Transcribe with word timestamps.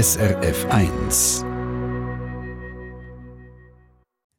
SRF 0.00 0.64
1. 0.70 1.44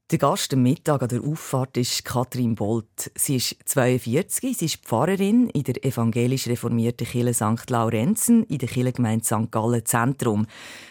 Der 0.09 0.17
Gast 0.17 0.53
am 0.53 0.63
Mittag 0.63 1.01
an 1.01 1.09
der 1.09 1.21
Auffahrt 1.21 1.75
ist 1.75 2.05
Katrin 2.05 2.55
Bolt. 2.55 3.11
Sie 3.13 3.35
ist 3.35 3.57
42, 3.65 4.57
sie 4.57 4.65
ist 4.65 4.77
Pfarrerin 4.85 5.49
in 5.49 5.63
der 5.63 5.83
evangelisch 5.83 6.47
reformierten 6.47 7.05
Kirche 7.05 7.33
St. 7.33 7.69
Laurenzen 7.69 8.45
in 8.45 8.59
der 8.59 8.69
Kirchengemeinde 8.69 9.25
St. 9.25 9.51
Gallen 9.51 9.85
Zentrum. 9.85 10.47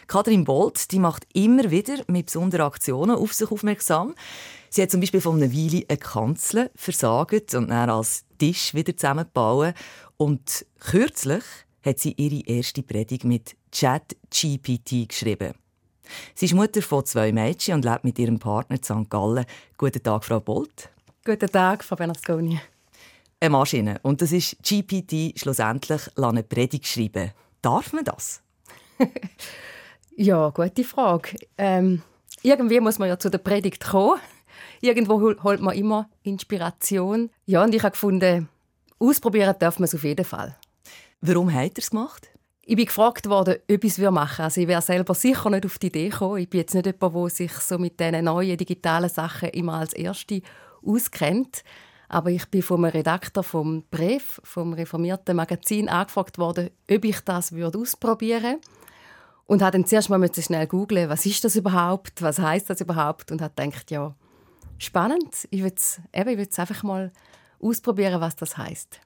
Katrin 0.06 0.44
Bolt 0.44 0.92
die 0.92 0.98
macht 0.98 1.26
immer 1.32 1.70
wieder 1.70 2.04
mit 2.06 2.26
besonderen 2.26 2.66
Aktionen 2.66 3.16
auf 3.16 3.32
sich 3.32 3.50
aufmerksam. 3.50 4.14
Sie 4.68 4.82
hat 4.82 4.90
zum 4.90 5.00
Beispiel 5.00 5.22
von 5.22 5.42
einer 5.42 5.50
Weile 5.50 5.86
eine 5.88 5.96
Kanzel 5.96 6.70
versagt 6.74 7.54
und 7.54 7.70
dann 7.70 7.88
als 7.88 8.26
Tisch 8.36 8.74
wieder 8.74 8.94
zusammengebaut. 8.94 9.72
Und 10.18 10.66
kürzlich 10.78 11.44
hat 11.84 11.98
sie 11.98 12.12
ihre 12.12 12.46
erste 12.46 12.82
Predigt 12.82 13.24
mit 13.24 13.56
ChatGPT 13.72 15.08
geschrieben. 15.08 15.54
Sie 16.34 16.46
ist 16.46 16.54
Mutter 16.54 16.82
von 16.82 17.04
zwei 17.04 17.32
Mädchen 17.32 17.74
und 17.74 17.84
lebt 17.84 18.04
mit 18.04 18.18
ihrem 18.18 18.38
Partner 18.38 18.76
in 18.76 18.82
St. 18.82 19.10
Gallen. 19.10 19.44
Guten 19.76 20.02
Tag, 20.02 20.24
Frau 20.24 20.40
Bolt. 20.40 20.88
Guten 21.24 21.50
Tag, 21.50 21.84
Frau 21.84 21.96
Bernasconi. 21.96 22.60
Eine 23.40 23.50
Maschine. 23.50 24.00
Und 24.02 24.22
das 24.22 24.32
ist 24.32 24.56
GPT 24.62 25.38
schlussendlich 25.38 26.00
eine 26.16 26.42
Predigt 26.42 26.86
schreiben. 26.86 27.32
Darf 27.62 27.92
man 27.92 28.04
das? 28.04 28.42
ja, 30.16 30.48
gute 30.50 30.84
Frage. 30.84 31.36
Ähm, 31.56 32.02
irgendwie 32.42 32.80
muss 32.80 32.98
man 32.98 33.08
ja 33.08 33.18
zu 33.18 33.30
der 33.30 33.38
Predigt 33.38 33.84
kommen. 33.84 34.20
Irgendwo 34.80 35.20
holt 35.20 35.60
man 35.60 35.76
immer 35.76 36.08
Inspiration. 36.22 37.30
Ja, 37.46 37.64
und 37.64 37.74
ich 37.74 37.82
habe 37.82 37.92
gefunden, 37.92 38.48
ausprobieren 38.98 39.54
darf 39.58 39.78
man 39.78 39.84
es 39.84 39.94
auf 39.94 40.04
jeden 40.04 40.24
Fall. 40.24 40.56
Warum 41.20 41.52
hat 41.52 41.72
er 41.76 41.78
es 41.78 41.90
gemacht? 41.90 42.28
Ich 42.62 42.76
bin 42.76 42.84
gefragt 42.84 43.28
worden, 43.28 43.56
ob 43.70 43.82
ich 43.82 43.92
es 43.92 43.98
machen 43.98 44.38
würde. 44.38 44.42
Also 44.44 44.60
ich 44.60 44.68
wäre 44.68 44.82
selber 44.82 45.14
sicher 45.14 45.50
nicht 45.50 45.66
auf 45.66 45.78
die 45.78 45.86
Idee 45.88 46.10
gekommen. 46.10 46.38
Ich 46.38 46.50
bin 46.50 46.60
jetzt 46.60 46.74
nicht 46.74 46.86
jemand, 46.86 47.14
der 47.14 47.30
sich 47.30 47.52
so 47.52 47.78
mit 47.78 47.98
diesen 47.98 48.24
neuen 48.24 48.56
digitalen 48.56 49.08
Sachen 49.08 49.48
immer 49.48 49.74
als 49.74 49.94
Erste 49.94 50.42
auskennt. 50.84 51.64
Aber 52.08 52.30
ich 52.30 52.46
bin 52.46 52.62
vom 52.62 52.84
Redakteur 52.84 53.42
vom 53.42 53.84
Brief, 53.90 54.40
vom 54.44 54.74
reformierten 54.74 55.34
Magazin, 55.34 55.88
angefragt 55.88 56.38
worden, 56.38 56.70
ob 56.90 57.04
ich 57.04 57.20
das 57.20 57.52
würde 57.52 57.78
ausprobieren 57.78 58.42
würde. 58.42 58.60
Und 59.46 59.62
habe 59.62 59.72
dann 59.72 59.86
zuerst 59.86 60.10
mal 60.10 60.30
schnell 60.34 60.66
googeln, 60.66 61.08
was 61.08 61.26
ist 61.26 61.42
das 61.42 61.56
überhaupt, 61.56 62.22
was 62.22 62.38
heißt 62.38 62.68
das 62.70 62.82
überhaupt, 62.82 63.32
und 63.32 63.40
habe 63.40 63.54
gedacht, 63.56 63.90
ja, 63.90 64.14
spannend. 64.76 65.48
Ich 65.50 65.62
würde 65.62 65.76
es 65.78 66.58
einfach 66.58 66.82
mal 66.82 67.12
ausprobieren, 67.58 68.20
was 68.20 68.36
das 68.36 68.56
heißt. 68.56 69.00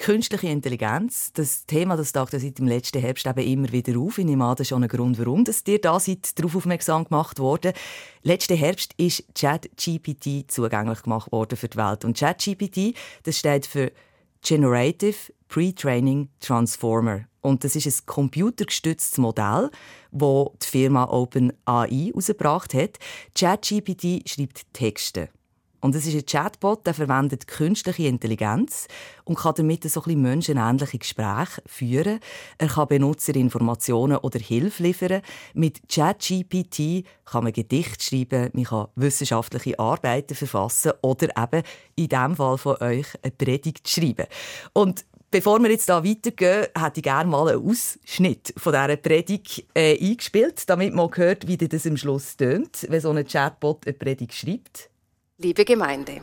Künstliche 0.00 0.46
Intelligenz, 0.46 1.30
das 1.34 1.66
Thema, 1.66 1.94
das 1.94 2.12
taucht 2.12 2.32
seit 2.32 2.58
dem 2.58 2.66
letzten 2.66 3.02
Herbst 3.02 3.26
eben 3.26 3.38
immer 3.38 3.70
wieder 3.70 4.00
auf. 4.00 4.16
Ich 4.16 4.24
nehme 4.24 4.46
an, 4.46 4.52
das 4.52 4.62
ist 4.62 4.68
schon 4.68 4.82
ein 4.82 4.88
Grund, 4.88 5.18
warum 5.18 5.44
dass 5.44 5.62
dir 5.62 5.78
da 5.78 6.00
seid 6.00 6.38
darauf 6.38 6.56
aufmerksam 6.56 7.04
gemacht 7.04 7.38
wurde. 7.38 7.74
Letzten 8.22 8.56
Herbst 8.56 8.94
ist 8.96 9.24
ChatGPT 9.34 10.50
zugänglich 10.50 11.02
gemacht 11.02 11.30
worden 11.30 11.54
für 11.58 11.68
die 11.68 11.76
Welt. 11.76 12.06
Und 12.06 12.18
ChatGPT, 12.18 12.96
das 13.24 13.36
steht 13.36 13.66
für 13.66 13.92
Generative 14.40 15.34
Pre-Training 15.48 16.30
Transformer. 16.40 17.26
Und 17.42 17.62
das 17.64 17.76
ist 17.76 17.86
ein 17.86 18.06
computergestütztes 18.06 19.18
Modell, 19.18 19.70
das 20.12 20.46
die 20.62 20.66
Firma 20.66 21.10
OpenAI 21.10 22.10
herausgebracht 22.14 22.72
hat. 22.72 22.98
ChatGPT 23.34 24.26
schreibt 24.26 24.64
Texte. 24.72 25.28
Und 25.80 25.94
es 25.94 26.06
ist 26.06 26.14
ein 26.14 26.26
Chatbot, 26.26 26.86
der 26.86 26.94
verwendet 26.94 27.46
künstliche 27.46 28.04
Intelligenz 28.04 28.86
und 29.24 29.38
kann 29.38 29.54
damit 29.56 29.84
so 29.84 30.02
ein 30.04 30.20
menschenähnliche 30.20 30.98
Gespräche 30.98 31.62
führen. 31.66 32.20
Er 32.58 32.68
kann 32.68 32.88
Benutzerinformationen 32.88 34.18
oder 34.18 34.38
Hilfe 34.38 34.82
liefern. 34.82 35.22
Mit 35.54 35.88
ChatGPT 35.88 37.04
kann 37.24 37.44
man 37.44 37.52
Gedichte 37.52 38.04
schreiben, 38.04 38.50
man 38.52 38.64
kann 38.64 38.88
wissenschaftliche 38.96 39.78
Arbeiten 39.78 40.34
verfassen 40.34 40.92
oder 41.02 41.28
eben 41.36 41.62
in 41.96 42.08
dem 42.08 42.36
Fall 42.36 42.58
von 42.58 42.76
euch 42.80 43.06
eine 43.22 43.32
Predigt 43.32 43.88
schreiben. 43.88 44.26
Und 44.72 45.04
Bevor 45.32 45.60
wir 45.60 45.70
jetzt 45.70 45.88
da 45.88 46.04
weitergehen, 46.04 46.66
hätte 46.76 46.98
ich 46.98 47.04
gerne 47.04 47.30
mal 47.30 47.50
einen 47.50 47.64
Ausschnitt 47.64 48.52
von 48.56 48.72
dieser 48.72 48.96
Predigt 48.96 49.64
äh, 49.74 49.96
eingespielt, 49.96 50.68
damit 50.68 50.92
man 50.92 51.08
hört, 51.14 51.46
wie 51.46 51.56
das 51.56 51.86
am 51.86 51.96
Schluss 51.96 52.36
tönt, 52.36 52.84
wenn 52.88 53.00
so 53.00 53.10
ein 53.10 53.24
Chatbot 53.24 53.86
eine 53.86 53.94
Predigt 53.94 54.34
schreibt. 54.34 54.90
Liebe 55.42 55.64
Gemeinde, 55.64 56.20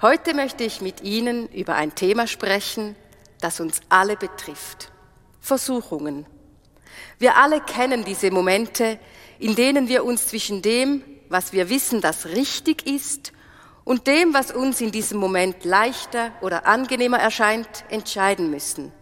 heute 0.00 0.32
möchte 0.32 0.64
ich 0.64 0.80
mit 0.80 1.02
Ihnen 1.02 1.48
über 1.48 1.74
ein 1.74 1.94
Thema 1.94 2.26
sprechen, 2.26 2.96
das 3.42 3.60
uns 3.60 3.80
alle 3.90 4.16
betrifft. 4.16 4.90
Versuchungen. 5.38 6.24
Wir 7.18 7.36
alle 7.36 7.60
kennen 7.60 8.06
diese 8.06 8.30
Momente, 8.30 8.98
in 9.38 9.54
denen 9.54 9.90
wir 9.90 10.02
uns 10.02 10.28
zwischen 10.28 10.62
dem, 10.62 11.02
was 11.28 11.52
wir 11.52 11.68
wissen, 11.68 12.00
das 12.00 12.24
richtig 12.24 12.86
ist, 12.86 13.34
und 13.84 14.06
dem, 14.06 14.32
was 14.32 14.50
uns 14.50 14.80
in 14.80 14.92
diesem 14.92 15.18
Moment 15.20 15.66
leichter 15.66 16.32
oder 16.40 16.66
angenehmer 16.66 17.18
erscheint, 17.18 17.84
entscheiden 17.90 18.50
müssen. 18.50 18.92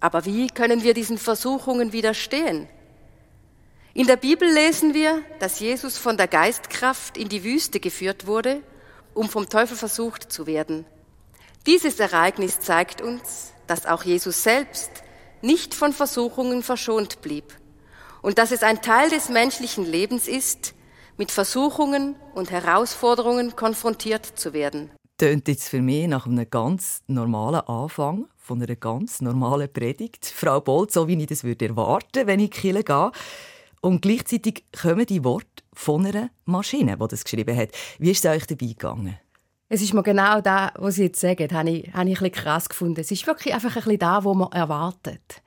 Aber 0.00 0.24
wie 0.24 0.48
können 0.48 0.82
wir 0.82 0.94
diesen 0.94 1.16
Versuchungen 1.16 1.92
widerstehen? 1.92 2.66
In 3.96 4.08
der 4.08 4.16
Bibel 4.16 4.52
lesen 4.52 4.92
wir, 4.92 5.22
dass 5.38 5.60
Jesus 5.60 5.98
von 5.98 6.16
der 6.16 6.26
Geistkraft 6.26 7.16
in 7.16 7.28
die 7.28 7.44
Wüste 7.44 7.78
geführt 7.78 8.26
wurde, 8.26 8.60
um 9.14 9.28
vom 9.28 9.48
Teufel 9.48 9.76
versucht 9.76 10.32
zu 10.32 10.48
werden. 10.48 10.84
Dieses 11.66 12.00
Ereignis 12.00 12.58
zeigt 12.58 13.00
uns, 13.00 13.52
dass 13.68 13.86
auch 13.86 14.02
Jesus 14.02 14.42
selbst 14.42 14.90
nicht 15.42 15.74
von 15.74 15.92
Versuchungen 15.92 16.64
verschont 16.64 17.22
blieb 17.22 17.44
und 18.20 18.38
dass 18.38 18.50
es 18.50 18.64
ein 18.64 18.82
Teil 18.82 19.10
des 19.10 19.28
menschlichen 19.28 19.84
Lebens 19.84 20.26
ist, 20.26 20.74
mit 21.16 21.30
Versuchungen 21.30 22.16
und 22.34 22.50
Herausforderungen 22.50 23.54
konfrontiert 23.54 24.26
zu 24.26 24.52
werden. 24.52 24.90
Tönt 25.18 25.46
jetzt 25.46 25.68
für 25.68 25.80
mich 25.80 26.08
nach 26.08 26.26
einem 26.26 26.50
ganz 26.50 27.02
normalen 27.06 27.60
Anfang 27.60 28.26
von 28.38 28.60
einer 28.60 28.74
ganz 28.74 29.20
normalen 29.20 29.72
Predigt. 29.72 30.26
Frau 30.26 30.60
Bolt, 30.60 30.90
so 30.90 31.06
wie 31.06 31.16
ich 31.16 31.28
das 31.28 31.44
würde 31.44 31.68
erwarten, 31.68 32.26
wenn 32.26 32.40
ich 32.40 32.50
Kirche 32.50 32.82
gehe. 32.82 33.12
Und 33.84 34.00
gleichzeitig 34.00 34.64
kommen 34.80 35.04
die 35.04 35.24
Worte 35.24 35.62
von 35.74 36.06
einer 36.06 36.30
Maschine, 36.46 36.96
die 36.96 37.06
das 37.06 37.22
geschrieben 37.22 37.54
hat. 37.54 37.68
Wie 37.98 38.12
ist 38.12 38.24
es 38.24 38.30
euch 38.30 38.46
dabei 38.46 38.68
gegangen? 38.68 39.18
Es 39.68 39.82
ist 39.82 39.92
mir 39.92 40.02
genau 40.02 40.40
das, 40.40 40.70
was 40.76 40.94
Sie 40.94 41.02
jetzt 41.02 41.20
sagen, 41.20 41.52
habe 41.52 41.68
ich, 41.68 41.92
habe 41.92 42.08
ich 42.08 42.18
ein 42.18 42.30
bisschen 42.30 42.32
krass 42.32 42.66
gefunden. 42.66 43.02
Es 43.02 43.10
ist 43.10 43.26
wirklich 43.26 43.52
einfach 43.52 43.76
ein 43.76 43.82
bisschen 43.82 43.98
da, 43.98 44.24
wo 44.24 44.32
man 44.32 44.50
erwartet. 44.52 45.42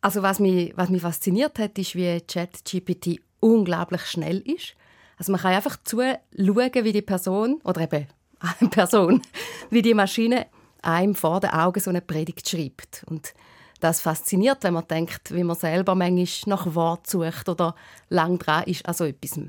Also 0.00 0.22
was 0.22 0.40
mich, 0.40 0.72
was 0.74 0.88
mich 0.88 1.02
fasziniert 1.02 1.58
hat, 1.58 1.78
ist, 1.78 1.94
wie 1.94 2.18
ChatGPT 2.22 3.20
unglaublich 3.40 4.06
schnell 4.06 4.38
ist. 4.38 4.74
Also 5.18 5.30
man 5.30 5.42
kann 5.42 5.52
einfach 5.52 5.76
zuschauen, 5.84 6.18
wie 6.38 6.92
die 6.92 7.02
Person, 7.02 7.60
oder 7.62 7.82
eben 7.82 8.06
eine 8.58 8.70
Person, 8.70 9.20
wie 9.68 9.82
die 9.82 9.92
Maschine 9.92 10.46
einem 10.80 11.14
vor 11.14 11.40
den 11.40 11.50
Augen 11.50 11.80
so 11.80 11.90
eine 11.90 12.00
Predigt 12.00 12.48
schreibt. 12.48 13.04
Und 13.10 13.34
das 13.82 14.00
fasziniert, 14.00 14.62
wenn 14.62 14.74
man 14.74 14.86
denkt, 14.86 15.34
wie 15.34 15.44
man 15.44 15.56
selber 15.56 15.94
manchmal 15.94 16.26
nach 16.46 16.74
Wort 16.74 17.08
sucht 17.08 17.48
oder 17.48 17.74
lang 18.08 18.38
dran 18.38 18.64
ist 18.64 18.86
an 18.86 18.94
etwas. 19.06 19.40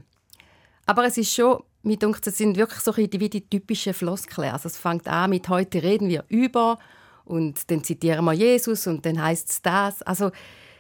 Aber 0.85 1.05
es 1.05 1.17
ist 1.17 1.33
schon, 1.33 1.63
mir 1.83 1.97
denkt, 1.97 2.25
es 2.25 2.37
sind 2.37 2.57
wirklich 2.57 2.79
so 2.79 2.95
wie 2.97 3.07
die 3.07 3.47
typischen 3.47 3.93
Floskeln. 3.93 4.51
Also 4.51 4.67
es 4.67 4.77
fängt 4.77 5.07
an 5.07 5.29
mit 5.29 5.47
«Heute 5.49 5.83
reden 5.83 6.09
wir 6.09 6.25
über» 6.29 6.79
und 7.25 7.69
dann 7.71 7.83
zitieren 7.83 8.25
wir 8.25 8.33
Jesus 8.33 8.87
und 8.87 9.05
dann 9.05 9.21
heißt 9.21 9.49
es 9.49 9.61
das. 9.61 10.01
Also 10.01 10.31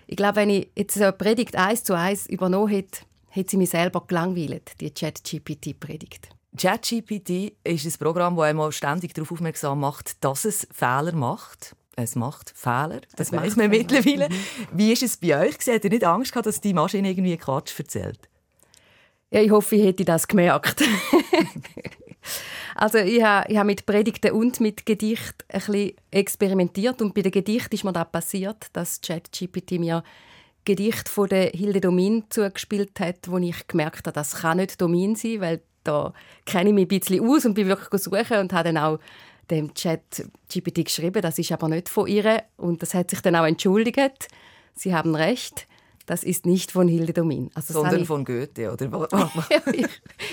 ich 0.07 0.17
glaube, 0.17 0.37
wenn 0.37 0.49
ich 0.49 0.69
jetzt 0.75 0.97
eine 0.97 1.13
Predigt 1.13 1.55
eins 1.55 1.83
zu 1.83 1.95
eins 1.95 2.27
übernommen 2.27 2.69
hätte, 2.69 3.01
hätte 3.29 3.51
sie 3.51 3.57
mich 3.57 3.69
selber 3.69 4.03
gelangweilt, 4.05 4.71
die 4.81 4.93
Chat-GPT-Predigt. 4.93 6.29
ChatGPT 6.57 7.53
ist 7.63 7.85
ein 7.85 7.93
Programm, 7.99 8.35
das 8.35 8.45
einmal 8.45 8.71
ständig 8.71 9.13
darauf 9.13 9.31
aufmerksam 9.31 9.79
macht, 9.79 10.23
dass 10.23 10.45
es 10.45 10.67
Fehler 10.71 11.13
macht 11.13 11.75
es 11.95 12.15
macht 12.15 12.51
Fehler. 12.55 13.01
Das 13.15 13.31
weiß 13.31 13.55
man 13.55 13.69
mittlerweile. 13.69 14.29
Mhm. 14.29 14.67
Wie 14.71 14.91
ist 14.91 15.03
es 15.03 15.17
bei 15.17 15.39
euch? 15.39 15.55
Habt 15.67 15.83
ihr 15.83 15.89
nicht 15.89 16.03
Angst 16.03 16.31
gehabt, 16.31 16.47
dass 16.47 16.61
die 16.61 16.73
Maschine 16.73 17.09
irgendwie 17.09 17.37
Quatsch 17.37 17.77
erzählt? 17.77 18.19
Ja, 19.31 19.41
ich 19.41 19.51
hoffe, 19.51 19.75
ich 19.75 19.83
hätte 19.83 20.05
das 20.05 20.27
gemerkt. 20.27 20.83
also 22.75 22.99
ich 22.99 23.23
habe, 23.23 23.51
ich 23.51 23.57
habe 23.57 23.67
mit 23.67 23.85
Predigten 23.85 24.31
und 24.31 24.59
mit 24.59 24.85
Gedicht 24.85 25.45
ein 25.49 25.59
bisschen 25.59 25.91
experimentiert 26.11 27.01
und 27.01 27.13
bei 27.13 27.21
den 27.21 27.31
Gedichten 27.31 27.75
ist 27.75 27.83
mir 27.83 27.93
das 27.93 28.11
passiert, 28.11 28.67
dass 28.73 29.01
ChatGPT 29.01 29.79
mir 29.79 30.03
Gedicht 30.65 31.09
von 31.09 31.27
der 31.27 31.49
Hilde 31.49 31.81
Domin 31.81 32.25
zugespielt 32.29 32.99
hat, 32.99 33.27
wo 33.27 33.37
ich 33.37 33.67
gemerkt 33.67 34.07
habe, 34.07 34.13
das 34.13 34.35
kann 34.35 34.57
nicht 34.57 34.79
Domin 34.79 35.15
sein, 35.15 35.41
weil 35.41 35.61
da 35.83 36.13
kenne 36.45 36.69
ich 36.69 36.75
mich 36.75 36.85
ein 36.85 36.99
bisschen 36.99 37.27
aus 37.27 37.45
und 37.45 37.55
bin 37.55 37.67
wirklich 37.67 38.01
suchen 38.01 38.37
und 38.37 38.53
habe 38.53 38.71
dann 38.71 38.77
auch 38.77 38.99
dem 39.49 39.73
Chat 39.73 40.25
GPT 40.51 40.85
geschrieben, 40.85 41.21
das 41.21 41.37
ist 41.37 41.51
aber 41.51 41.67
nicht 41.67 41.89
von 41.89 42.07
ihr 42.07 42.43
und 42.57 42.81
das 42.81 42.93
hat 42.93 43.09
sich 43.09 43.21
dann 43.21 43.35
auch 43.35 43.45
entschuldigt. 43.45 44.27
Sie 44.73 44.93
haben 44.93 45.15
recht, 45.15 45.67
das 46.05 46.23
ist 46.23 46.45
nicht 46.45 46.71
von 46.71 46.87
Hilde 46.87 47.13
Domin. 47.13 47.51
Also 47.53 47.73
Sondern 47.73 48.01
ich... 48.01 48.07
von 48.07 48.25
Goethe, 48.25 48.71
oder? 48.71 49.07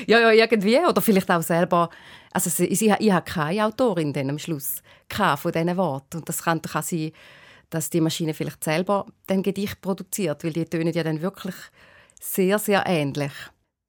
ja, 0.07 0.19
ja, 0.19 0.31
irgendwie. 0.33 0.79
Oder 0.79 1.01
vielleicht 1.01 1.31
auch 1.31 1.43
selber. 1.43 1.91
Also 2.33 2.65
ich, 2.65 2.83
ich, 2.83 2.91
ich 2.99 3.13
habe 3.13 3.25
keine 3.25 3.67
Autorin 3.67 4.13
dann 4.13 4.31
am 4.31 4.39
Schluss 4.39 4.83
von 5.37 5.53
diesen 5.53 5.77
Worten. 5.77 6.19
Und 6.19 6.29
das 6.29 6.43
kann, 6.43 6.63
kann 6.63 6.83
sie 6.83 7.13
dass 7.71 7.89
die 7.89 8.01
Maschine 8.01 8.35
vielleicht 8.35 8.63
selber 8.63 9.07
den 9.29 9.43
Gedicht 9.43 9.81
produziert, 9.81 10.45
weil 10.45 10.53
die 10.53 10.65
tönen 10.65 10.93
ja 10.93 11.05
dann 11.05 11.23
wirklich 11.23 11.55
sehr, 12.21 12.59
sehr 12.59 12.85
ähnlich. 12.87 13.33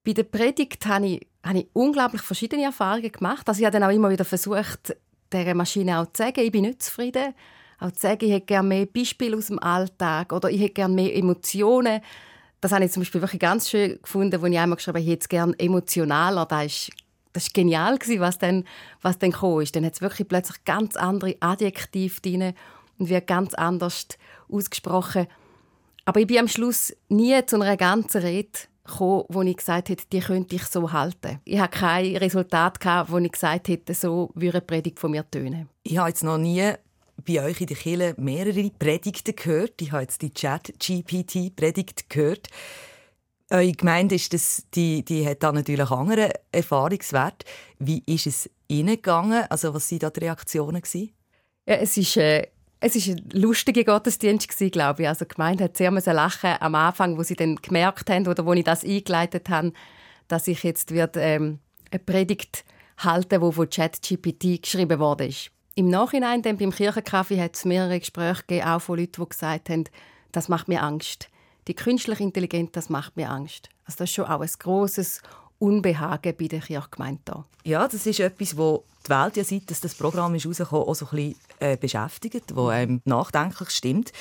Bei 0.03 0.13
der 0.13 0.23
Predigt 0.23 0.85
habe 0.85 1.07
ich, 1.07 1.27
habe 1.43 1.59
ich 1.59 1.67
unglaublich 1.73 2.21
verschiedene 2.21 2.63
Erfahrungen 2.63 3.11
gemacht. 3.11 3.47
Also 3.49 3.59
ich 3.59 3.65
habe 3.65 3.77
dann 3.77 3.89
auch 3.89 3.93
immer 3.93 4.09
wieder 4.09 4.25
versucht, 4.25 4.95
dieser 5.33 5.53
Maschine 5.53 5.99
auch 5.99 6.05
zu 6.07 6.23
sagen, 6.23 6.41
ich 6.41 6.51
bin 6.51 6.63
nicht 6.63 6.83
zufrieden. 6.83 7.33
Auch 7.79 7.91
zu 7.91 8.01
sagen, 8.01 8.25
ich 8.25 8.31
hätte 8.31 8.45
gerne 8.45 8.67
mehr 8.67 8.85
Beispiele 8.85 9.37
aus 9.37 9.47
dem 9.47 9.59
Alltag 9.59 10.33
oder 10.33 10.49
ich 10.49 10.61
hätte 10.61 10.73
gerne 10.73 10.93
mehr 10.93 11.15
Emotionen. 11.15 12.01
Das 12.59 12.71
habe 12.71 12.85
ich 12.85 12.91
zum 12.91 13.01
Beispiel 13.01 13.21
wirklich 13.21 13.41
ganz 13.41 13.69
schön 13.69 13.99
gefunden, 14.01 14.35
als 14.35 14.51
ich 14.51 14.59
einmal 14.59 14.75
geschrieben 14.75 14.97
habe, 14.97 15.03
ich 15.03 15.11
hätte 15.11 15.21
es 15.21 15.29
gerne 15.29 15.55
emotionaler. 15.57 16.45
Das 16.45 16.65
ist, 16.65 16.91
das 17.33 17.43
ist 17.43 17.53
genial, 17.53 17.97
was 18.17 18.37
dann, 18.37 18.65
was 19.01 19.17
dann 19.17 19.31
kam. 19.31 19.63
Dann 19.71 19.85
hat 19.85 19.93
es 19.93 20.01
wirklich 20.01 20.27
plötzlich 20.27 20.63
ganz 20.63 20.95
andere 20.95 21.35
Adjektive 21.39 22.21
drin 22.21 22.53
und 22.99 23.09
wird 23.09 23.25
ganz 23.25 23.55
anders 23.55 24.07
ausgesprochen. 24.47 25.27
Aber 26.05 26.19
ich 26.19 26.27
bin 26.27 26.39
am 26.39 26.47
Schluss 26.47 26.93
nie 27.09 27.43
zu 27.45 27.59
einer 27.59 27.77
ganzen 27.77 28.21
Rede 28.21 28.59
gekommen, 28.85 29.23
wo 29.29 29.41
ich 29.41 29.57
gesagt 29.57 29.89
hätte, 29.89 30.05
die 30.11 30.19
könnte 30.19 30.55
ich 30.55 30.63
so 30.65 30.91
halten. 30.91 31.39
Ich 31.45 31.59
habe 31.59 31.71
kein 31.71 32.15
Resultat 32.17 32.79
gehabt, 32.79 33.11
wo 33.11 33.17
ich 33.17 33.31
gesagt 33.31 33.67
hätte, 33.67 33.93
so 33.93 34.31
würde 34.35 34.57
eine 34.57 34.65
Predigt 34.65 34.99
von 34.99 35.11
mir 35.11 35.29
tönen. 35.29 35.69
Ich 35.83 35.97
habe 35.97 36.09
jetzt 36.09 36.23
noch 36.23 36.37
nie 36.37 36.73
bei 37.27 37.43
euch 37.43 37.61
in 37.61 37.67
der 37.67 37.77
Kirche 37.77 38.15
mehrere 38.17 38.69
Predigten 38.71 39.35
gehört. 39.35 39.81
Ich 39.81 39.91
habe 39.91 40.03
jetzt 40.03 40.21
die 40.21 40.33
Chat-GPT-Predigt 40.33 42.09
gehört. 42.09 42.47
Eure 43.49 43.71
Gemeinde 43.73 44.15
ist 44.15 44.33
das, 44.33 44.65
die, 44.73 45.03
die 45.03 45.27
hat 45.27 45.43
da 45.43 45.51
natürlich 45.51 45.91
anderen 45.91 46.31
Erfahrungswert. 46.51 47.43
Wie 47.79 48.01
ist 48.05 48.27
es 48.27 48.49
Ihnen 48.67 48.95
gegangen? 48.95 49.43
Also 49.49 49.73
was 49.73 49.91
waren 49.91 49.99
da 49.99 50.09
die 50.09 50.19
Reaktionen? 50.21 50.81
Ja, 51.67 51.75
es 51.75 51.97
ist 51.97 52.17
äh, 52.17 52.47
es 52.81 53.07
war 53.07 53.15
ein 53.15 53.29
lustiger 53.33 53.83
Gottesdienst, 53.83 54.57
glaube 54.71 55.03
ich. 55.03 55.07
Also 55.07 55.25
die 55.25 55.35
Gemeinde 55.35 55.65
hat 55.65 55.77
sehr 55.77 55.91
lachen 55.91 56.55
am 56.59 56.75
Anfang, 56.75 57.17
wo 57.17 57.23
sie 57.23 57.35
dann 57.35 57.57
gemerkt 57.57 58.09
haben 58.09 58.27
oder 58.27 58.45
wo 58.45 58.53
ich 58.53 58.63
das 58.63 58.83
eingeleitet 58.83 59.49
habe, 59.49 59.71
dass 60.27 60.47
ich 60.47 60.63
jetzt 60.63 60.91
wird, 60.91 61.15
ähm, 61.15 61.59
eine 61.91 61.99
Predigt 61.99 62.65
halten 62.97 63.41
wo 63.41 63.51
von 63.51 63.69
ChatGPT 63.69 64.61
geschrieben 64.61 64.99
wurde. 64.99 65.29
Im 65.75 65.89
Nachhinein 65.89 66.41
dann 66.41 66.57
beim 66.57 66.71
Kirchenkaffee 66.71 67.41
hat 67.41 67.55
es 67.55 67.65
mehrere 67.65 67.99
Gespräche 67.99 68.43
gegeben, 68.47 68.67
auch 68.67 68.81
von 68.81 68.99
Leuten, 68.99 69.21
die 69.21 69.29
gesagt 69.29 69.69
haben, 69.69 69.83
das 70.31 70.49
macht 70.49 70.67
mir 70.67 70.83
Angst. 70.83 71.29
Die 71.67 71.75
künstliche 71.75 72.23
Intelligenz, 72.23 72.71
das 72.73 72.89
macht 72.89 73.15
mir 73.15 73.29
Angst. 73.29 73.69
Also 73.85 73.99
das 73.99 74.09
ist 74.09 74.15
schon 74.15 74.25
auch 74.25 74.41
ein 74.41 74.49
grosses 74.59 75.21
Unbehagen 75.61 76.33
bei 76.37 76.47
der 76.47 76.59
Kirchgemeinde 76.59 77.21
da. 77.25 77.45
Ja, 77.63 77.87
das 77.87 78.05
ist 78.05 78.19
etwas, 78.19 78.57
wo 78.57 78.83
die 79.05 79.09
Welt 79.09 79.37
ja 79.37 79.43
seit 79.43 79.69
dass 79.69 79.81
das 79.81 79.95
Programm 79.95 80.33
ist 80.35 80.45
rausgekommen, 80.47 80.87
auch 80.87 80.95
so 80.95 81.05
ein 81.05 81.15
bisschen 81.15 81.35
äh, 81.59 81.77
beschäftigt, 81.77 82.55
wo 82.55 82.67
einem 82.67 83.01
nachdenklich 83.05 83.69
stimmt. 83.69 84.11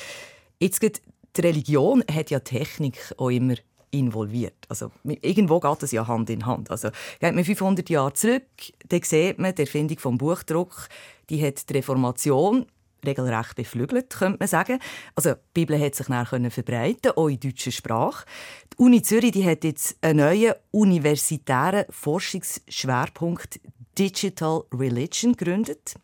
Jetzt 0.59 0.79
geht 0.79 1.01
die 1.35 1.41
Religion 1.41 2.03
hat 2.11 2.29
ja 2.29 2.39
Technik 2.39 3.13
auch 3.17 3.29
immer 3.29 3.55
involviert. 3.89 4.65
Also 4.69 4.91
irgendwo 5.03 5.59
geht 5.59 5.83
das 5.83 5.91
ja 5.91 6.07
Hand 6.07 6.29
in 6.29 6.45
Hand. 6.45 6.71
Also 6.71 6.89
geht 7.19 7.35
man 7.35 7.43
500 7.43 7.89
Jahre 7.89 8.13
zurück, 8.13 8.43
dann 8.87 9.01
sieht 9.03 9.39
man 9.39 9.55
die 9.55 9.61
Erfindung 9.61 9.99
vom 9.99 10.17
Buchdruck, 10.17 10.87
die 11.29 11.45
hat 11.45 11.69
die 11.69 11.73
Reformation 11.73 12.65
regelrecht 13.05 13.55
beflügelt, 13.55 14.09
könnte 14.09 14.39
man 14.39 14.47
sagen. 14.47 14.79
Also 15.15 15.33
die 15.33 15.39
Bibel 15.53 15.79
hat 15.79 15.95
sich 15.95 16.07
dann 16.07 16.51
verbreiten, 16.51 17.11
auch 17.15 17.27
in 17.27 17.39
deutscher 17.39 17.71
Sprache. 17.71 18.25
Die 18.73 18.77
Uni 18.77 19.01
Zürich 19.01 19.31
die 19.31 19.45
hat 19.45 19.63
jetzt 19.63 19.97
einen 20.01 20.19
neuen 20.19 20.53
universitären 20.71 21.85
Forschungsschwerpunkt 21.89 23.59
Digital 23.97 24.63
Religion 24.73 25.35
gegründet. 25.35 25.95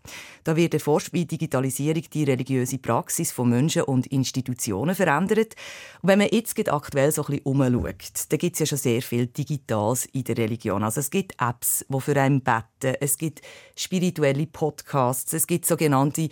Da 0.44 0.56
wird 0.56 0.74
erforscht, 0.74 1.14
wie 1.14 1.26
Digitalisierung 1.26 2.04
die 2.14 2.26
religiöse 2.26 2.78
Praxis 2.78 3.32
von 3.32 3.50
Menschen 3.50 3.84
und 3.84 4.08
Institutionen 4.08 4.94
verändert. 4.94 5.56
Und 6.02 6.10
wenn 6.10 6.20
man 6.20 6.28
jetzt 6.32 6.58
aktuell 6.70 7.12
so 7.12 7.24
ein 7.24 7.42
bisschen 7.44 7.46
umschaut, 7.46 8.26
da 8.30 8.38
gibt 8.38 8.56
es 8.56 8.60
ja 8.60 8.66
schon 8.66 8.78
sehr 8.78 9.02
viel 9.02 9.28
Digitales 9.28 10.06
in 10.08 10.26
der 10.26 10.38
Religion. 10.38 10.84
Also 10.84 11.00
es 11.00 11.10
gibt 11.10 11.42
Apps, 11.42 11.86
die 11.88 12.02
für 12.02 12.20
einen 12.20 12.42
beten, 12.42 12.98
es 13.00 13.18
gibt 13.18 13.42
spirituelle 13.76 14.48
Podcasts, 14.48 15.34
es 15.34 15.48
gibt 15.48 15.66
sogenannte 15.66 16.30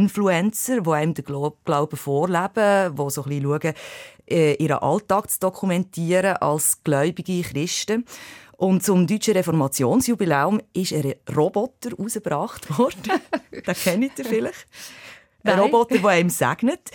Sinfluencer, 0.00 0.80
die 0.80 0.90
einem 0.90 1.14
den 1.14 1.24
Glauben 1.24 1.96
vorleben, 1.96 2.96
die 2.96 3.10
so 3.10 3.22
ein 3.22 3.28
bisschen 3.28 3.42
schauen, 3.42 3.74
äh, 4.28 4.54
ihren 4.54 4.78
Alltag 4.78 5.30
zu 5.30 5.40
dokumentieren 5.40 6.36
als 6.36 6.82
gläubige 6.82 7.42
Christen. 7.42 8.04
Und 8.56 8.82
zum 8.82 9.06
deutschen 9.06 9.34
Reformationsjubiläum 9.34 10.60
ist 10.72 10.92
ein 10.92 11.14
Roboter 11.34 11.94
rausgebracht 11.98 12.78
worden. 12.78 13.20
den 13.66 13.74
kennt 13.74 14.18
ihr 14.18 14.24
vielleicht. 14.24 14.66
Ein 15.42 15.58
Roboter, 15.58 15.98
der 15.98 16.10
einem 16.10 16.30
segnet. 16.30 16.90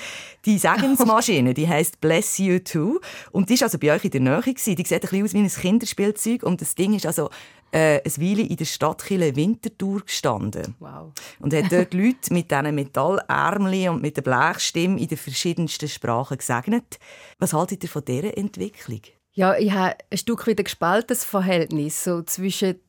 Die 0.45 0.57
Segensmaschine, 0.57 1.53
die 1.53 1.67
heisst 1.67 1.99
Bless 2.01 2.37
You 2.37 2.59
Too. 2.59 2.99
Und 3.31 3.49
die 3.49 3.59
war 3.59 3.63
also 3.63 3.79
bei 3.79 3.93
euch 3.93 4.05
in 4.05 4.11
der 4.11 4.21
Nähe. 4.21 4.41
Die 4.41 4.55
sieht 4.57 4.79
ein 4.79 4.83
bisschen 4.83 5.23
aus 5.23 5.33
wie 5.33 5.39
ein 5.39 5.47
Kinderspielzeug. 5.47 6.43
Und 6.43 6.61
das 6.61 6.75
Ding 6.75 6.93
ist 6.93 7.05
also 7.05 7.29
äh, 7.71 8.01
eine 8.03 8.17
Weile 8.17 8.43
in 8.43 8.55
der 8.55 8.65
Stadtkille 8.65 9.35
Winterthur 9.35 10.01
gestanden. 10.01 10.75
Wow. 10.79 11.11
Und 11.39 11.53
hat 11.53 11.71
dort 11.71 11.93
Leute 11.93 12.33
mit 12.33 12.51
diesen 12.51 12.75
Metallärmchen 12.75 13.89
und 13.89 14.01
mit 14.01 14.17
der 14.17 14.21
Blechstimme 14.21 14.99
in 14.99 15.07
den 15.07 15.17
verschiedensten 15.17 15.89
Sprachen 15.89 16.37
gesegnet. 16.37 16.99
Was 17.39 17.53
haltet 17.53 17.83
ihr 17.83 17.89
von 17.89 18.05
dieser 18.05 18.37
Entwicklung? 18.37 19.01
Ja, 19.33 19.57
ich 19.57 19.71
habe 19.73 19.97
ein 20.09 20.17
Stück 20.17 20.47
wieder 20.47 20.63
gespaltenes 20.63 21.25
Verhältnis 21.25 22.03
so 22.03 22.21
zwischen 22.21 22.79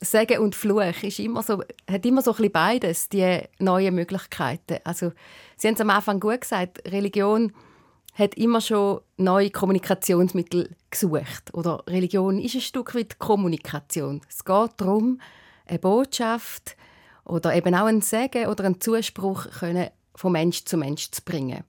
Segen 0.00 0.38
und 0.40 0.54
Fluch. 0.54 1.02
Ist 1.02 1.18
immer 1.18 1.42
so, 1.42 1.62
hat 1.90 2.06
immer 2.06 2.22
so 2.22 2.32
ein 2.32 2.36
bisschen 2.36 2.52
beides, 2.52 3.08
die 3.08 3.40
neuen 3.58 3.94
Möglichkeiten. 3.94 4.78
Also, 4.84 5.12
Sie 5.56 5.68
haben 5.68 5.74
es 5.74 5.80
am 5.80 5.90
Anfang 5.90 6.20
gut 6.20 6.40
gesagt, 6.40 6.82
Religion 6.90 7.52
hat 8.14 8.34
immer 8.34 8.60
schon 8.60 9.00
neue 9.18 9.50
Kommunikationsmittel 9.50 10.74
gesucht. 10.90 11.52
Oder 11.52 11.82
Religion 11.86 12.40
ist 12.40 12.54
ein 12.54 12.60
Stück 12.60 12.94
weit 12.94 13.18
Kommunikation. 13.18 14.20
Es 14.28 14.44
geht 14.44 14.72
darum, 14.78 15.20
eine 15.66 15.78
Botschaft 15.78 16.76
oder 17.24 17.54
eben 17.54 17.74
auch 17.74 17.86
einen 17.86 18.00
Segen 18.00 18.46
oder 18.46 18.64
einen 18.64 18.80
Zuspruch 18.80 19.48
können 19.60 19.90
von 20.14 20.32
Mensch 20.32 20.64
zu 20.64 20.76
Mensch 20.76 21.10
zu 21.10 21.22
bringen. 21.22 21.64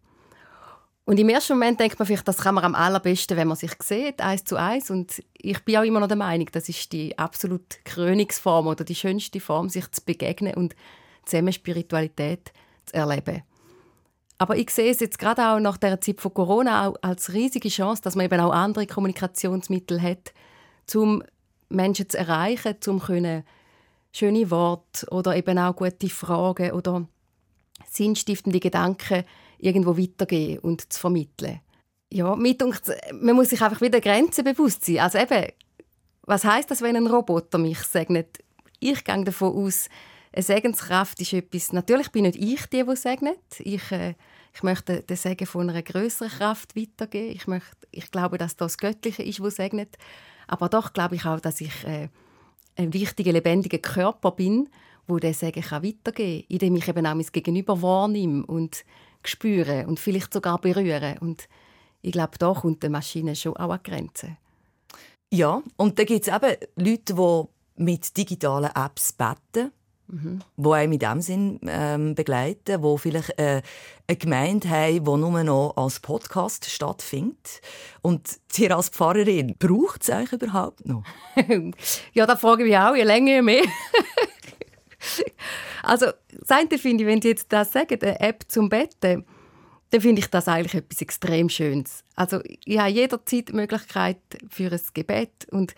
Und 1.11 1.19
im 1.19 1.27
ersten 1.27 1.55
Moment 1.55 1.77
denkt 1.77 1.99
man 1.99 2.05
vielleicht, 2.05 2.25
das 2.25 2.37
kann 2.37 2.55
man 2.55 2.63
am 2.63 2.73
allerbesten, 2.73 3.35
wenn 3.35 3.49
man 3.49 3.57
sich 3.57 3.73
sieht, 3.83 4.21
eins 4.21 4.45
zu 4.45 4.55
eins. 4.55 4.89
Und 4.89 5.21
ich 5.33 5.59
bin 5.65 5.75
auch 5.75 5.83
immer 5.83 5.99
noch 5.99 6.07
der 6.07 6.15
Meinung, 6.15 6.47
das 6.53 6.69
ist 6.69 6.89
die 6.93 7.19
absolute 7.19 7.79
Krönungsform 7.83 8.67
oder 8.67 8.85
die 8.85 8.95
schönste 8.95 9.41
Form, 9.41 9.67
sich 9.67 9.91
zu 9.91 10.05
begegnen 10.05 10.53
und 10.53 10.73
zusammen 11.25 11.51
Spiritualität 11.51 12.53
zu 12.85 12.93
erleben. 12.93 13.43
Aber 14.37 14.55
ich 14.55 14.69
sehe 14.69 14.89
es 14.89 15.01
jetzt 15.01 15.19
gerade 15.19 15.45
auch 15.49 15.59
nach 15.59 15.75
der 15.75 15.99
Zeit 15.99 16.21
von 16.21 16.33
Corona 16.33 16.93
als 17.01 17.33
riesige 17.33 17.67
Chance, 17.67 18.01
dass 18.01 18.15
man 18.15 18.27
eben 18.27 18.39
auch 18.39 18.53
andere 18.53 18.87
Kommunikationsmittel 18.87 20.01
hat, 20.01 20.31
um 20.95 21.23
Menschen 21.68 22.07
zu 22.07 22.19
erreichen, 22.19 22.77
um 22.87 23.01
schöne 24.13 24.49
Worte 24.49 25.07
oder 25.09 25.35
eben 25.35 25.59
auch 25.59 25.75
gute 25.75 26.07
Fragen 26.07 26.71
oder 26.71 27.06
sinnstiftende 27.85 28.61
Gedanken 28.61 29.25
irgendwo 29.61 29.97
weitergeben 29.97 30.59
und 30.59 30.91
zu 30.91 30.99
vermitteln. 30.99 31.61
Ja, 32.11 32.35
mit 32.35 32.61
man 33.13 33.35
muss 33.35 33.49
sich 33.49 33.61
einfach 33.61 33.80
wieder 33.80 34.01
Grenzen 34.01 34.44
bewusst 34.44 34.83
sein. 34.83 34.99
Also 34.99 35.18
eben, 35.18 35.47
was 36.23 36.44
heißt 36.44 36.69
das, 36.69 36.81
wenn 36.81 36.97
ein 36.97 37.07
Roboter 37.07 37.57
mich 37.57 37.80
segnet? 37.80 38.39
Ich 38.80 39.03
gehe 39.03 39.23
davon 39.23 39.53
aus, 39.53 39.87
eine 40.33 40.44
Segenskraft 40.44 41.19
ist 41.21 41.33
etwas. 41.33 41.73
Natürlich 41.73 42.09
bin 42.09 42.23
nicht 42.23 42.37
ich 42.37 42.65
die, 42.68 42.83
die 42.83 42.95
segnet. 42.95 43.39
Ich, 43.59 43.91
äh, 43.91 44.15
ich 44.53 44.63
möchte 44.63 45.03
den 45.03 45.18
Segen 45.18 45.45
von 45.45 45.69
einer 45.69 45.81
größeren 45.81 46.30
Kraft 46.30 46.75
weitergeben. 46.75 47.35
Ich, 47.35 47.47
möchte, 47.47 47.87
ich 47.91 48.11
glaube, 48.11 48.37
dass 48.37 48.56
das 48.56 48.77
Göttliche 48.77 49.23
ist, 49.23 49.39
das 49.39 49.56
segnet. 49.56 49.97
Aber 50.47 50.68
doch 50.69 50.94
glaube 50.94 51.15
ich 51.15 51.25
auch, 51.25 51.39
dass 51.39 51.61
ich 51.61 51.85
äh, 51.85 52.09
ein 52.75 52.94
wichtiger, 52.94 53.31
lebendiger 53.31 53.77
Körper 53.77 54.31
bin, 54.31 54.69
wo 55.07 55.19
der 55.19 55.33
Segen 55.33 55.63
kann 55.63 55.83
weitergeben 55.83 56.41
kann, 56.41 56.47
indem 56.49 56.75
ich 56.75 56.87
eben 56.87 57.06
auch 57.06 57.15
mein 57.15 57.25
Gegenüber 57.31 57.81
wahrnehme 57.81 58.45
und 58.45 58.83
spüre 59.28 59.85
und 59.87 59.99
vielleicht 59.99 60.33
sogar 60.33 60.59
berühren. 60.59 61.18
Und 61.19 61.47
ich 62.01 62.11
glaube, 62.11 62.37
da 62.37 62.54
kommt 62.54 62.83
die 62.83 62.90
Maschine 62.90 63.35
schon 63.35 63.56
auch 63.57 63.71
an 63.71 63.80
Grenzen. 63.83 64.37
Ja, 65.33 65.61
und 65.78 65.97
da 65.97 66.04
gibt 66.04 66.28
es 66.28 66.33
eben 66.33 66.57
Leute, 66.75 67.13
die 67.13 67.83
mit 67.83 68.18
digitalen 68.18 68.71
Apps 68.75 69.13
beten, 69.13 69.71
mhm. 70.07 70.42
die 70.57 70.69
einem 70.69 70.92
in 70.92 70.99
diesem 70.99 71.21
Sinn 71.21 71.59
ähm, 71.68 72.16
begleiten, 72.16 72.81
die 72.81 72.97
vielleicht 72.97 73.40
äh, 73.40 73.61
eine 74.07 74.18
Gemeinde 74.18 74.69
haben, 74.69 75.06
die 75.06 75.18
nur 75.18 75.44
noch 75.44 75.73
als 75.78 76.01
Podcast 76.01 76.66
stattfindet. 76.69 77.61
Und 78.01 78.40
ihr 78.57 78.75
als 78.75 78.90
Pfarrerin, 78.90 79.56
braucht 79.57 80.04
es 80.04 80.09
euch 80.09 80.33
überhaupt 80.33 80.85
noch? 80.85 81.04
ja, 82.13 82.25
da 82.25 82.35
frage 82.35 82.63
ich 82.63 82.69
mich 82.69 82.78
auch, 82.78 82.95
je 82.95 83.04
länger, 83.04 83.35
je 83.35 83.42
mehr. 83.42 83.63
Also, 85.83 86.07
das 86.48 86.81
finde 86.81 87.04
ich, 87.04 87.07
wenn 87.07 87.19
die 87.19 87.30
jetzt 87.30 87.52
das 87.52 87.71
sagen, 87.71 88.00
eine 88.02 88.19
App 88.19 88.44
zum 88.48 88.69
Betten, 88.69 89.26
dann 89.92 90.02
finde 90.02 90.21
ich 90.21 90.28
das 90.28 90.48
eigentlich 90.48 90.76
etwas 90.76 91.02
extrem 91.02 91.50
Schönes. 91.50 92.04
Also, 92.16 92.40
ich 92.45 92.80
habe 92.80 92.90
jederzeit 92.90 93.50
die 93.50 93.54
Möglichkeit 93.54 94.18
für 94.50 94.71
ein 94.71 94.81
Gebet 94.94 95.48
und 95.52 95.76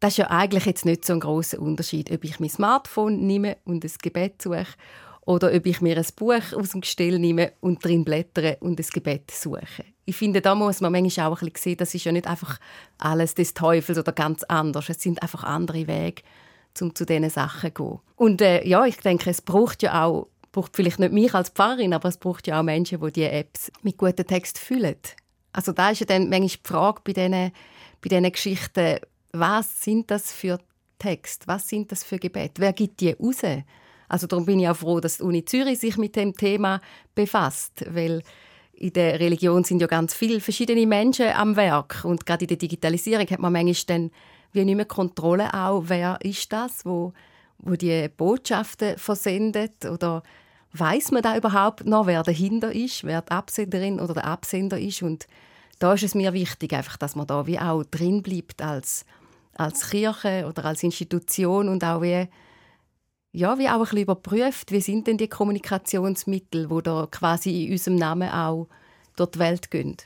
das 0.00 0.14
ist 0.14 0.18
ja 0.18 0.30
eigentlich 0.30 0.66
jetzt 0.66 0.84
nicht 0.84 1.04
so 1.04 1.14
ein 1.14 1.20
großer 1.20 1.60
Unterschied, 1.60 2.10
ob 2.10 2.24
ich 2.24 2.40
mein 2.40 2.50
Smartphone 2.50 3.26
nehme 3.26 3.56
und 3.64 3.84
ein 3.84 3.92
Gebet 4.02 4.42
suche 4.42 4.66
oder 5.22 5.54
ob 5.54 5.64
ich 5.64 5.80
mir 5.80 5.96
ein 5.96 6.06
Buch 6.16 6.52
aus 6.54 6.70
dem 6.70 6.82
Gestell 6.82 7.18
nehme 7.18 7.52
und 7.60 7.82
drin 7.82 8.04
blättere 8.04 8.58
und 8.60 8.78
ein 8.78 8.86
Gebet 8.92 9.30
suche. 9.30 9.84
Ich 10.04 10.16
finde, 10.16 10.42
da 10.42 10.54
muss 10.54 10.80
man 10.80 10.92
manchmal 10.92 11.28
auch 11.28 11.40
ein 11.40 11.50
bisschen 11.50 11.70
sehen, 11.70 11.76
das 11.78 11.94
ist 11.94 12.04
ja 12.04 12.12
nicht 12.12 12.26
einfach 12.26 12.58
alles 12.98 13.34
des 13.34 13.54
Teufels 13.54 13.98
oder 13.98 14.12
ganz 14.12 14.42
anders. 14.42 14.88
Es 14.90 15.00
sind 15.00 15.22
einfach 15.22 15.44
andere 15.44 15.86
Wege, 15.86 16.22
um 16.80 16.94
zu 16.94 17.04
diesen 17.04 17.30
Sachen 17.30 17.74
zu 17.74 17.82
gehen. 17.82 18.00
Und 18.16 18.40
äh, 18.40 18.66
ja, 18.66 18.84
ich 18.84 18.96
denke, 18.98 19.30
es 19.30 19.42
braucht 19.42 19.82
ja 19.82 20.04
auch, 20.04 20.28
braucht 20.52 20.76
vielleicht 20.76 20.98
nicht 20.98 21.12
mich 21.12 21.34
als 21.34 21.50
Pfarrerin, 21.50 21.94
aber 21.94 22.08
es 22.08 22.16
braucht 22.16 22.46
ja 22.46 22.60
auch 22.60 22.64
Menschen, 22.64 23.00
die 23.00 23.12
diese 23.12 23.30
Apps 23.30 23.72
mit 23.82 23.98
guten 23.98 24.26
Text 24.26 24.58
füllen. 24.58 24.96
Also 25.52 25.72
da 25.72 25.90
ist 25.90 26.00
ja 26.00 26.06
dann 26.06 26.28
manchmal 26.28 26.48
die 26.48 26.68
Frage 26.68 27.00
bei 27.04 27.12
diesen, 27.12 27.52
bei 28.02 28.08
diesen 28.08 28.32
Geschichten, 28.32 28.98
was 29.32 29.82
sind 29.82 30.10
das 30.10 30.32
für 30.32 30.58
Texte, 30.98 31.46
was 31.46 31.68
sind 31.68 31.90
das 31.92 32.04
für 32.04 32.18
Gebete, 32.18 32.60
wer 32.60 32.72
gibt 32.72 33.00
die 33.00 33.12
raus? 33.12 33.42
Also 34.08 34.26
darum 34.26 34.46
bin 34.46 34.60
ich 34.60 34.68
auch 34.68 34.76
froh, 34.76 35.00
dass 35.00 35.18
die 35.18 35.22
Uni 35.22 35.44
Zürich 35.44 35.78
sich 35.78 35.96
mit 35.96 36.14
dem 36.14 36.34
Thema 36.34 36.80
befasst, 37.14 37.84
weil 37.90 38.22
in 38.72 38.92
der 38.92 39.20
Religion 39.20 39.64
sind 39.64 39.80
ja 39.80 39.86
ganz 39.86 40.14
viele 40.14 40.40
verschiedene 40.40 40.86
Menschen 40.86 41.28
am 41.34 41.56
Werk 41.56 42.04
und 42.04 42.26
gerade 42.26 42.44
in 42.44 42.48
der 42.48 42.56
Digitalisierung 42.56 43.26
hat 43.26 43.38
man 43.38 43.52
manchmal 43.52 43.98
dann 43.98 44.10
wie 44.54 44.64
nicht 44.64 44.76
mehr 44.76 44.84
Kontrolle 44.84 45.52
auch, 45.52 45.84
wer 45.86 46.18
ist 46.22 46.52
das, 46.52 46.84
wo, 46.86 47.12
wo 47.58 47.74
die 47.74 48.08
Botschaften 48.08 48.96
versendet 48.98 49.84
oder 49.84 50.22
weiß 50.72 51.10
man 51.10 51.22
da 51.22 51.36
überhaupt 51.36 51.86
noch, 51.86 52.06
wer 52.06 52.22
dahinter 52.22 52.72
ist, 52.72 53.04
wer 53.04 53.22
die 53.22 53.30
Absenderin 53.30 54.00
oder 54.00 54.14
der 54.14 54.26
Absender 54.26 54.78
ist 54.78 55.02
und 55.02 55.26
da 55.78 55.94
ist 55.94 56.04
es 56.04 56.14
mir 56.14 56.32
wichtig, 56.32 56.72
einfach, 56.72 56.96
dass 56.96 57.16
man 57.16 57.26
da 57.26 57.46
wie 57.46 57.58
auch 57.58 57.84
drin 57.84 58.22
bleibt 58.22 58.62
als, 58.62 59.04
als 59.54 59.90
Kirche 59.90 60.46
oder 60.48 60.64
als 60.64 60.82
Institution 60.82 61.68
und 61.68 61.84
auch 61.84 62.00
wie 62.02 62.28
ja, 63.32 63.58
wie 63.58 63.68
auch 63.68 63.72
ein 63.72 63.80
bisschen 63.80 63.98
überprüft, 63.98 64.70
wie 64.70 64.80
sind 64.80 65.08
denn 65.08 65.18
die 65.18 65.26
Kommunikationsmittel, 65.26 66.70
wo 66.70 66.80
da 66.80 67.08
quasi 67.10 67.64
in 67.64 67.72
unserem 67.72 67.96
Namen 67.96 68.30
auch 68.30 68.68
durch 69.16 69.32
die 69.32 69.38
Welt 69.40 69.72
gehen. 69.72 69.96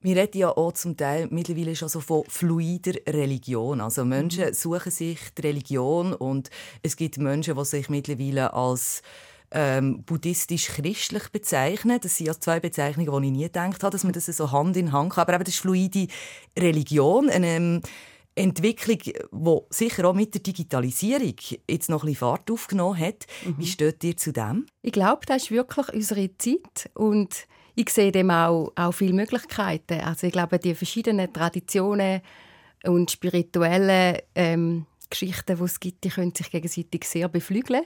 Wir 0.00 0.16
reden 0.16 0.38
ja 0.38 0.56
auch 0.56 0.72
zum 0.72 0.96
Teil 0.96 1.26
mittlerweile 1.30 1.74
schon 1.74 1.88
so 1.88 2.00
von 2.00 2.22
fluider 2.28 2.94
Religion. 3.08 3.80
Also 3.80 4.04
Menschen 4.04 4.46
mhm. 4.46 4.54
suchen 4.54 4.92
sich 4.92 5.18
die 5.36 5.42
Religion 5.42 6.12
und 6.12 6.50
es 6.82 6.96
gibt 6.96 7.18
Menschen, 7.18 7.56
die 7.56 7.64
sich 7.64 7.88
mittlerweile 7.88 8.52
als 8.52 9.02
ähm, 9.50 10.04
buddhistisch-christlich 10.04 11.30
bezeichnen. 11.30 11.98
Das 12.00 12.16
sind 12.16 12.26
ja 12.26 12.38
zwei 12.38 12.60
Bezeichnungen, 12.60 13.22
die 13.22 13.28
ich 13.28 13.32
nie 13.32 13.44
gedacht 13.44 13.82
habe, 13.82 13.90
dass 13.90 14.04
man 14.04 14.12
das 14.12 14.26
so 14.26 14.52
Hand 14.52 14.76
in 14.76 14.92
Hand 14.92 15.14
kann. 15.14 15.22
Aber 15.22 15.34
eben 15.34 15.44
das 15.44 15.54
ist 15.54 15.60
fluide 15.60 16.06
Religion. 16.56 17.28
Ähm, 17.32 17.80
Entwicklung, 18.34 18.98
die 18.98 19.58
sicher 19.70 20.08
auch 20.08 20.14
mit 20.14 20.32
der 20.32 20.42
Digitalisierung 20.42 21.34
jetzt 21.68 21.90
noch 21.90 22.04
ein 22.04 22.06
bisschen 22.06 22.20
Fahrt 22.20 22.50
aufgenommen 22.50 22.98
hat. 22.98 23.26
Mhm. 23.44 23.54
Wie 23.58 23.66
steht 23.66 24.04
ihr 24.04 24.16
zu 24.16 24.32
dem? 24.32 24.66
Ich 24.82 24.92
glaube, 24.92 25.26
das 25.26 25.44
ist 25.44 25.50
wirklich 25.50 25.88
unsere 25.92 26.30
Zeit 26.38 26.88
und 26.94 27.48
ich 27.78 27.90
sehe 27.90 28.12
dem 28.12 28.30
auch, 28.30 28.72
auch 28.76 28.92
viele 28.92 29.12
Möglichkeiten. 29.12 30.00
Also 30.00 30.26
ich 30.26 30.32
glaube, 30.32 30.58
die 30.58 30.74
verschiedenen 30.74 31.32
Traditionen 31.32 32.20
und 32.84 33.10
spirituellen 33.10 34.18
ähm, 34.34 34.86
Geschichten, 35.10 35.56
die 35.56 35.64
es 35.64 35.80
gibt, 35.80 36.04
die 36.04 36.10
können 36.10 36.34
sich 36.34 36.50
gegenseitig 36.50 37.04
sehr 37.04 37.28
beflügeln. 37.28 37.84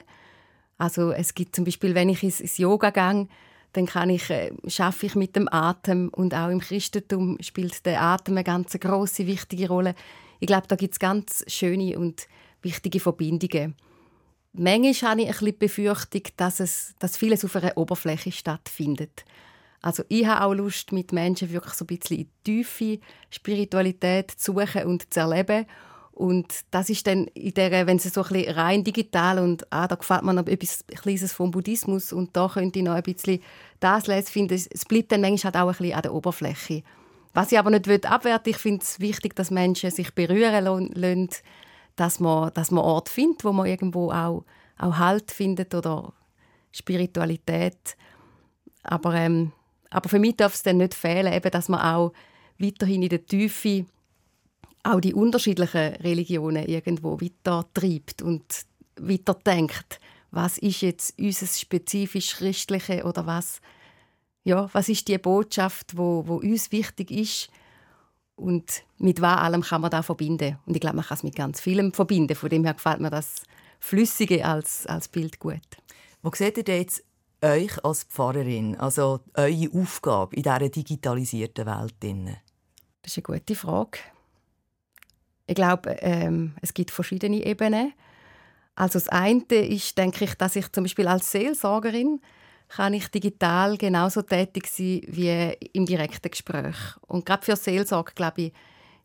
Also 0.77 1.11
es 1.11 1.33
gibt 1.33 1.55
zum 1.55 1.65
Beispiel, 1.65 1.95
wenn 1.95 2.09
ich 2.09 2.23
ins, 2.23 2.57
Yoga 2.57 2.89
gehe, 2.89 3.27
dann 3.73 3.85
kann 3.85 4.09
ich, 4.09 4.29
äh, 4.29 4.51
schaffe 4.67 5.05
ich 5.05 5.15
mit 5.15 5.35
dem 5.35 5.47
Atem 5.51 6.09
und 6.09 6.33
auch 6.33 6.49
im 6.49 6.59
Christentum 6.59 7.37
spielt 7.41 7.85
der 7.85 8.01
Atem 8.01 8.35
eine 8.35 8.43
ganz 8.43 8.73
große 8.73 9.25
wichtige 9.25 9.67
Rolle 9.67 9.95
ich 10.43 10.47
glaube, 10.47 10.67
da 10.67 10.75
gibt 10.75 10.95
es 10.95 10.99
ganz 10.99 11.45
schöne 11.47 11.97
und 11.97 12.27
wichtige 12.61 12.99
Verbindungen. 12.99 13.75
Manchmal 14.51 15.11
habe 15.11 15.21
ich 15.21 15.27
ein 15.27 15.31
bisschen 15.31 15.45
die 15.45 15.51
Befürchtung, 15.53 16.23
dass, 16.35 16.59
es, 16.59 16.93
dass 16.99 17.15
vieles 17.15 17.45
auf 17.45 17.55
einer 17.55 17.77
Oberfläche 17.77 18.29
stattfindet. 18.29 19.23
Also 19.83 20.03
ich 20.07 20.25
habe 20.25 20.45
auch 20.45 20.53
Lust, 20.53 20.93
mit 20.93 21.11
Menschen 21.11 21.51
wirklich 21.51 21.73
so 21.73 21.83
ein 21.83 21.97
bisschen 21.97 22.19
in 22.19 22.29
tiefe 22.45 22.99
Spiritualität 23.29 24.31
zu 24.31 24.53
suchen 24.53 24.85
und 24.85 25.13
zu 25.13 25.19
erleben. 25.19 25.65
Und 26.13 26.47
das 26.71 26.89
ist 26.89 27.05
dann 27.05 27.25
in 27.33 27.53
der, 27.53 27.85
wenn 27.85 27.97
es 27.97 28.05
so 28.05 28.23
ein 28.23 28.29
bisschen 28.29 28.53
rein 28.55 28.83
digital 28.85 29.39
und 29.39 29.71
ah, 29.73 29.87
da 29.87 29.95
gefällt 29.95 30.23
mir 30.23 30.33
noch 30.33 30.47
etwas 30.47 30.85
Kleines 30.87 31.33
vom 31.33 31.51
Buddhismus 31.51 32.13
und 32.13 32.35
da 32.37 32.47
könnte 32.47 32.79
ich 32.79 32.85
noch 32.85 32.93
ein 32.93 33.03
bisschen 33.03 33.41
das 33.81 34.07
lesen, 34.07 34.27
finde 34.27 34.55
es 34.55 34.85
bleibt 34.85 35.11
dann 35.11 35.21
manchmal 35.21 35.53
halt 35.53 35.63
auch 35.63 35.67
ein 35.67 35.77
bisschen 35.77 35.95
an 35.95 36.01
der 36.01 36.13
Oberfläche. 36.13 36.83
Was 37.33 37.51
ich 37.51 37.59
aber 37.59 37.71
nicht 37.71 38.05
abwerten 38.05 38.51
ich 38.51 38.57
finde 38.57 38.83
es 38.83 39.01
wichtig, 39.01 39.35
dass 39.35 39.51
Menschen 39.51 39.91
sich 39.91 40.13
berühren 40.13 40.63
lassen, 40.93 41.29
dass 41.97 42.21
man, 42.21 42.53
dass 42.53 42.71
man 42.71 42.85
Ort 42.85 43.09
findet, 43.09 43.43
wo 43.43 43.51
man 43.51 43.65
irgendwo 43.65 44.11
auch, 44.11 44.45
auch 44.77 44.97
Halt 44.97 45.31
findet 45.31 45.75
oder 45.75 46.13
Spiritualität. 46.71 47.97
Aber, 48.83 49.13
ähm, 49.15 49.51
aber 49.93 50.09
für 50.09 50.19
mich 50.19 50.35
darf 50.35 50.53
es 50.53 50.63
dann 50.63 50.77
nicht 50.77 50.93
fehlen, 50.93 51.33
eben, 51.33 51.51
dass 51.51 51.69
man 51.69 51.81
auch 51.81 52.13
weiterhin 52.59 53.03
in 53.03 53.09
der 53.09 53.25
Tiefe 53.25 53.85
auch 54.83 54.99
die 54.99 55.13
unterschiedlichen 55.13 55.95
Religionen 55.95 56.67
irgendwo 56.67 57.19
weiter 57.21 57.65
treibt 57.73 58.21
und 58.21 58.43
weiter 58.97 59.33
denkt. 59.33 59.99
Was 60.31 60.57
ist 60.57 60.81
jetzt 60.81 61.17
unser 61.17 61.47
spezifisch 61.47 62.35
Christliche 62.35 63.03
oder 63.05 63.25
was 63.25 63.61
ja, 64.43 64.69
was 64.73 64.89
ist 64.89 65.07
die 65.07 65.17
Botschaft, 65.17 65.97
wo, 65.97 66.27
wo 66.27 66.35
uns 66.35 66.71
wichtig 66.71 67.11
ist 67.11 67.49
und 68.35 68.83
mit 68.97 69.21
was 69.21 69.39
allem 69.39 69.61
kann 69.61 69.81
man 69.81 69.91
da 69.91 70.01
verbinden. 70.03 70.57
Und 70.65 70.75
ich 70.75 70.81
glaube, 70.81 70.97
man 70.97 71.05
kann 71.05 71.17
es 71.17 71.23
mit 71.23 71.35
ganz 71.35 71.61
vielem 71.61 71.93
verbinden. 71.93 72.35
Von 72.35 72.49
dem 72.49 72.63
her 72.65 72.73
gefällt 72.73 72.99
mir 72.99 73.09
das 73.09 73.43
Flüssige 73.79 74.45
als, 74.45 74.85
als 74.85 75.07
Bild 75.07 75.39
gut. 75.39 75.61
Wo 76.21 76.31
seht 76.33 76.57
ihr 76.57 76.77
jetzt 76.77 77.03
euch 77.43 77.83
als 77.83 78.03
Pfarrerin, 78.05 78.75
also 78.77 79.19
eure 79.35 79.69
Aufgabe 79.73 80.35
in 80.35 80.43
dieser 80.43 80.69
digitalisierten 80.69 81.65
Welt? 81.65 81.95
Das 83.01 83.17
ist 83.17 83.17
eine 83.17 83.37
gute 83.37 83.55
Frage. 83.55 83.99
Ich 85.45 85.55
glaube, 85.55 85.91
ähm, 85.99 86.55
es 86.61 86.73
gibt 86.73 86.91
verschiedene 86.91 87.45
Ebenen. 87.45 87.93
Also 88.75 88.97
das 88.97 89.09
eine 89.09 89.43
ist, 89.49 89.97
denke 89.97 90.25
ich, 90.25 90.35
dass 90.35 90.55
ich 90.55 90.71
zum 90.71 90.85
Beispiel 90.85 91.07
als 91.07 91.31
Seelsorgerin 91.31 92.21
kann 92.69 92.93
ich 92.93 93.07
digital 93.09 93.77
genauso 93.77 94.23
tätig 94.23 94.67
sein 94.67 95.01
wie 95.07 95.53
im 95.73 95.85
direkten 95.85 96.31
Gespräch. 96.31 96.75
Und 97.01 97.25
gerade 97.25 97.45
für 97.45 97.55
Seelsorge, 97.55 98.13
glaube 98.15 98.41
ich, 98.41 98.53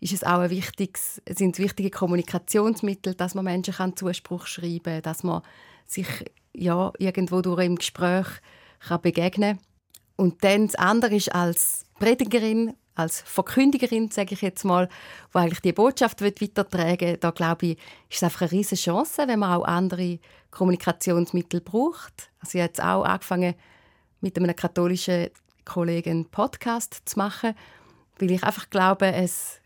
ist 0.01 0.13
es 0.13 0.25
auch 0.25 0.39
ein 0.39 0.51
wichtiges, 0.51 1.21
sind 1.29 1.59
wichtige 1.59 1.91
Kommunikationsmittel, 1.91 3.15
dass 3.15 3.35
man 3.35 3.45
Menschen 3.45 3.75
kann 3.75 3.97
Zuspruch 3.97 4.47
schreiben 4.47 4.85
kann, 4.85 5.03
dass 5.03 5.23
man 5.23 5.43
sich 5.87 6.07
ja, 6.59 6.93
irgendwo 6.99 7.41
durch 7.41 7.65
im 7.65 7.77
Gespräch 7.77 8.27
kann 8.81 9.03
begegnen 9.03 9.59
Und 10.17 10.45
dann 10.45 10.67
das 10.67 10.75
andere 10.77 11.17
ist 11.17 11.35
als 11.35 11.85
Predigerin, 11.99 12.75
als 12.95 13.21
Verkündigerin, 13.21 14.11
sage 14.11 14.35
ich 14.35 14.43
jetzt 14.43 14.65
mal, 14.65 14.89
wo 15.33 15.39
eigentlich 15.39 15.61
die 15.61 15.73
Botschaft 15.73 16.21
weitertragen 16.21 17.09
will, 17.09 17.17
da 17.17 17.31
glaube 17.31 17.67
ich, 17.67 17.79
ist 18.09 18.17
es 18.17 18.23
einfach 18.25 18.43
eine 18.43 18.53
riesige 18.53 18.81
Chance, 18.81 19.23
wenn 19.27 19.39
man 19.39 19.55
auch 19.55 19.65
andere 19.65 20.19
Kommunikationsmittel 20.51 21.61
braucht. 21.61 22.31
Also 22.41 22.59
ich 22.59 22.63
habe 22.63 22.71
jetzt 22.71 22.83
auch 22.83 23.05
angefangen, 23.05 23.55
mit 24.21 24.37
einem 24.37 24.55
katholischen 24.57 25.29
Kollegen 25.65 26.11
einen 26.11 26.25
Podcast 26.25 27.03
zu 27.05 27.19
machen, 27.19 27.55
weil 28.19 28.33
ich 28.33 28.43
einfach 28.43 28.69
glaube, 28.71 29.13
es, 29.13 29.61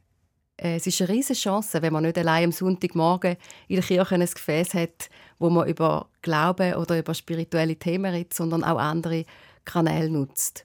es 0.64 0.86
ist 0.86 1.00
eine 1.00 1.10
riesige 1.10 1.38
Chance, 1.38 1.82
wenn 1.82 1.92
man 1.92 2.04
nicht 2.04 2.16
allein 2.18 2.44
am 2.44 2.52
Sonntagmorgen 2.52 3.36
in 3.68 3.76
der 3.76 3.84
Kirche 3.84 4.14
ein 4.14 4.20
Gefäß 4.20 4.74
hat, 4.74 5.10
wo 5.38 5.50
man 5.50 5.68
über 5.68 6.08
Glauben 6.22 6.74
oder 6.74 6.98
über 6.98 7.14
spirituelle 7.14 7.76
Themen 7.76 8.12
redet, 8.12 8.34
sondern 8.34 8.62
auch 8.62 8.78
andere 8.78 9.24
Kanäle 9.64 10.08
nutzt. 10.08 10.64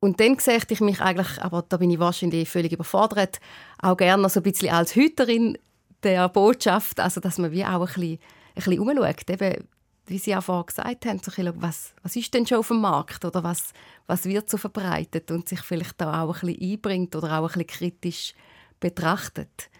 Und 0.00 0.20
dann 0.20 0.38
sehe 0.38 0.60
ich 0.68 0.80
mich 0.80 1.00
eigentlich, 1.00 1.42
aber 1.42 1.64
da 1.68 1.76
bin 1.76 1.90
ich 1.90 1.98
wahrscheinlich 1.98 2.48
völlig 2.48 2.72
überfordert, 2.72 3.40
auch 3.80 3.96
gerne 3.96 4.28
so 4.28 4.38
ein 4.40 4.44
bisschen 4.44 4.72
als 4.72 4.94
Hüterin 4.94 5.58
der 6.04 6.28
Botschaft, 6.28 7.00
also 7.00 7.20
dass 7.20 7.38
man 7.38 7.50
wie 7.50 7.64
auch 7.64 7.80
ein 7.80 7.86
bisschen 7.86 8.18
bisschen 8.58 8.78
umschaut, 8.80 9.28
eben, 9.30 9.68
wie 10.06 10.18
Sie 10.18 10.34
auch 10.36 10.42
vorhin 10.42 10.66
gesagt 10.66 11.06
haben, 11.06 11.18
so 11.18 11.30
bisschen, 11.30 11.62
was, 11.62 11.94
was 12.02 12.16
ist 12.16 12.32
denn 12.32 12.46
schon 12.46 12.58
auf 12.58 12.68
dem 12.68 12.80
Markt 12.80 13.24
oder 13.24 13.42
was, 13.42 13.72
was 14.06 14.24
wird 14.24 14.48
so 14.48 14.56
verbreitet 14.56 15.30
und 15.30 15.48
sich 15.48 15.60
vielleicht 15.60 16.00
da 16.00 16.22
auch 16.22 16.42
ein 16.42 16.52
bisschen 16.52 16.72
einbringt 16.72 17.16
oder 17.16 17.38
auch 17.38 17.42
ein 17.42 17.64
bisschen 17.64 17.66
kritisch 17.66 18.34
betrachtet. 18.80 19.70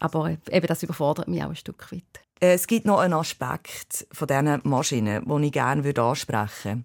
Aber 0.00 0.30
eben, 0.30 0.66
das 0.66 0.82
überfordert 0.82 1.28
mich 1.28 1.42
auch 1.42 1.50
ein 1.50 1.56
Stück 1.56 1.90
weit. 1.92 2.02
Es 2.40 2.66
gibt 2.66 2.84
noch 2.84 2.98
einen 2.98 3.14
Aspekt 3.14 4.06
von 4.12 4.28
diesen 4.28 4.60
Maschinen, 4.64 5.24
den 5.24 5.42
ich 5.42 5.52
gerne 5.52 5.94
ansprechen 5.96 6.84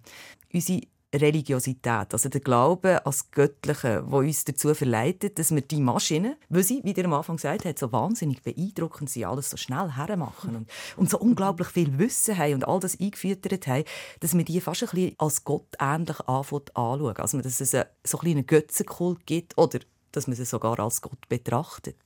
Unsere 0.52 0.80
Religiosität, 1.14 2.12
also 2.12 2.28
der 2.28 2.40
Glaube 2.40 3.00
das 3.04 3.32
Göttliche, 3.32 4.04
wo 4.06 4.18
uns 4.18 4.44
dazu 4.44 4.72
verleitet, 4.74 5.38
dass 5.38 5.52
wir 5.52 5.60
die 5.60 5.80
Maschinen, 5.80 6.36
weil 6.48 6.62
sie, 6.62 6.80
wie 6.84 6.92
ihr 6.92 7.04
am 7.04 7.14
Anfang 7.14 7.36
gesagt 7.36 7.64
habt, 7.64 7.80
so 7.80 7.90
wahnsinnig 7.90 8.42
beeindruckend 8.42 9.10
sind, 9.10 9.24
alles 9.24 9.50
so 9.50 9.56
schnell 9.56 9.90
hermachen 9.96 10.54
und, 10.54 10.70
und 10.96 11.10
so 11.10 11.18
unglaublich 11.18 11.68
viel 11.68 11.98
Wissen 11.98 12.38
haben 12.38 12.54
und 12.54 12.68
all 12.68 12.78
das 12.78 13.00
eingefüttert 13.00 13.66
haben, 13.66 13.84
dass 14.20 14.36
wir 14.36 14.44
die 14.44 14.60
fast 14.60 14.84
ein 14.84 14.88
bisschen 14.90 15.14
als 15.18 15.44
Gott 15.44 15.66
ähnlich 15.80 16.20
anschauen. 16.28 17.16
Also 17.16 17.40
dass 17.40 17.60
es 17.60 17.76
so 18.04 18.20
ein 18.20 18.30
einen 18.30 18.46
Götzenkult 18.46 19.26
gibt 19.26 19.58
oder 19.58 19.80
dass 20.12 20.26
man 20.26 20.36
sie 20.36 20.44
sogar 20.44 20.78
als 20.80 21.00
Gott 21.00 21.28
betrachtet. 21.28 21.96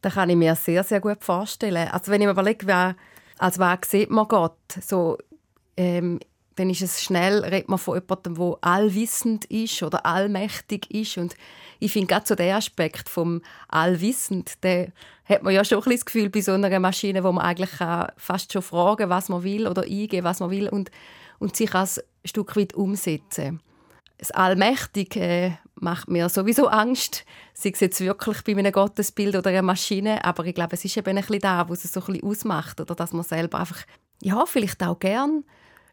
Das 0.00 0.14
kann 0.14 0.30
ich 0.30 0.36
mir 0.36 0.54
sehr, 0.54 0.84
sehr 0.84 1.00
gut 1.00 1.24
vorstellen. 1.24 1.88
Also 1.88 2.12
wenn 2.12 2.20
ich 2.20 2.26
mir 2.26 2.32
überlege, 2.32 2.66
wer, 2.66 2.96
als 3.38 3.58
wer 3.58 3.78
sieht 3.84 4.10
man 4.10 4.28
Gott? 4.28 4.58
So 4.80 5.18
ähm, 5.76 6.20
dann 6.56 6.70
ist 6.70 6.82
es 6.82 7.02
schnell, 7.02 7.40
redet 7.40 7.68
man 7.68 7.78
von 7.78 7.96
jemandem, 7.96 8.34
der 8.36 8.58
allwissend 8.60 9.44
ist 9.46 9.82
oder 9.82 10.06
allmächtig 10.06 10.90
ist. 10.90 11.18
Und 11.18 11.34
ich 11.80 11.92
finde 11.92 12.08
gerade 12.08 12.26
so 12.26 12.34
der 12.34 12.56
Aspekt 12.56 13.08
vom 13.08 13.42
allwissend, 13.68 14.62
der 14.62 14.92
hat 15.24 15.42
man 15.42 15.54
ja 15.54 15.64
schon 15.64 15.82
ein 15.82 15.90
das 15.90 16.04
Gefühl 16.04 16.30
bei 16.30 16.40
so 16.40 16.52
einer 16.52 16.78
Maschine, 16.80 17.24
wo 17.24 17.32
man 17.32 17.44
eigentlich 17.44 17.70
fast 18.16 18.52
schon 18.52 18.62
fragen 18.62 19.08
was 19.08 19.28
man 19.28 19.42
will 19.42 19.66
oder 19.66 19.82
eingeben, 19.82 20.24
was 20.24 20.40
man 20.40 20.50
will 20.50 20.68
und, 20.68 20.90
und 21.38 21.56
sich 21.56 21.74
als 21.74 22.02
Stück 22.24 22.56
weit 22.56 22.74
umsetzen. 22.74 23.60
Das 24.18 24.30
Allmächtige 24.30 25.20
äh, 25.20 25.52
macht 25.80 26.08
mir 26.08 26.28
sowieso 26.28 26.68
Angst, 26.68 27.24
sei 27.52 27.70
es 27.70 27.80
jetzt 27.80 28.00
wirklich 28.00 28.42
bei 28.44 28.56
einem 28.56 28.72
Gottesbild 28.72 29.36
oder 29.36 29.50
einer 29.50 29.62
Maschine, 29.62 30.24
aber 30.24 30.44
ich 30.44 30.54
glaube, 30.54 30.74
es 30.74 30.84
ist 30.84 30.96
eben 30.96 31.18
ein 31.18 31.38
da, 31.40 31.68
was 31.68 31.84
es 31.84 31.92
so 31.92 32.02
ein 32.06 32.22
ausmacht, 32.22 32.80
oder? 32.80 32.94
Dass 32.94 33.12
man 33.12 33.24
selber 33.24 33.60
einfach, 33.60 33.82
ja, 34.22 34.46
vielleicht 34.46 34.82
auch 34.82 34.98
gern 34.98 35.44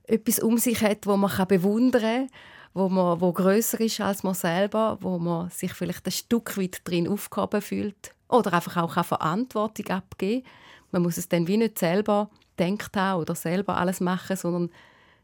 etwas 0.06 0.40
um 0.40 0.58
sich 0.58 0.82
hat, 0.82 1.08
wo 1.08 1.18
man 1.18 1.48
bewundern 1.48 2.28
kann, 2.28 2.30
wo, 2.74 2.90
man, 2.90 3.20
wo 3.22 3.32
grösser 3.34 3.80
ist 3.82 4.00
als 4.02 4.24
man 4.24 4.34
selber, 4.34 4.98
wo 5.02 5.20
man 5.20 5.50
sich 5.50 5.74
vielleicht 5.74 6.06
ein 6.06 6.12
Stück 6.12 6.58
weit 6.58 6.82
drin 6.84 7.08
aufgehoben 7.08 7.62
fühlt 7.62 8.14
oder 8.30 8.54
einfach 8.54 8.78
auch 8.78 8.96
eine 8.96 9.04
Verantwortung 9.04 9.88
abgeben 9.88 10.46
Man 10.92 11.02
muss 11.02 11.18
es 11.18 11.28
dann 11.28 11.48
wie 11.48 11.58
nicht 11.58 11.80
selber 11.80 12.30
denkt 12.58 12.96
haben 12.96 13.22
oder 13.22 13.36
selber 13.36 13.78
alles 13.78 14.00
machen, 14.00 14.36
sondern 14.36 14.70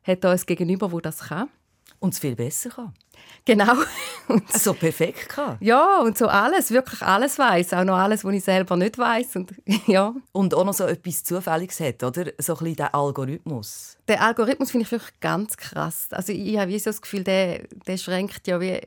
hat 0.03 0.23
da 0.23 0.31
ein 0.31 0.41
Gegenüber, 0.45 0.91
wo 0.91 0.99
das 0.99 1.19
kann. 1.19 1.49
Und 1.99 2.13
es 2.13 2.19
viel 2.19 2.35
besser 2.35 2.69
kann. 2.69 2.93
Genau. 3.45 3.73
Und 4.27 4.51
so 4.53 4.73
perfekt 4.73 5.29
kann. 5.29 5.57
Ja, 5.61 5.99
und 6.01 6.17
so 6.17 6.27
alles, 6.27 6.71
wirklich 6.71 7.01
alles 7.01 7.39
weiß, 7.39 7.73
auch 7.73 7.83
noch 7.83 7.97
alles, 7.97 8.23
was 8.23 8.33
ich 8.33 8.43
selber 8.43 8.75
nicht 8.75 8.97
weiß 8.97 9.37
und 9.37 9.53
ja. 9.87 10.13
Und 10.31 10.53
auch 10.53 10.65
noch 10.65 10.73
so 10.73 10.85
etwas 10.85 11.23
Zufälliges 11.23 11.79
hat, 11.79 12.03
oder? 12.03 12.25
So 12.37 12.53
ein 12.53 12.59
bisschen 12.59 12.75
der 12.75 12.93
Algorithmus. 12.93 13.97
Der 14.07 14.21
Algorithmus 14.21 14.71
finde 14.71 14.85
ich 14.85 14.91
wirklich 14.91 15.19
ganz 15.19 15.57
krass. 15.57 16.07
Also 16.11 16.33
ich 16.33 16.57
habe 16.57 16.71
wie 16.71 16.79
so 16.79 16.89
das 16.89 17.01
Gefühl, 17.01 17.23
der, 17.23 17.63
der 17.87 17.97
schränkt 17.97 18.47
ja 18.47 18.61
wie 18.61 18.79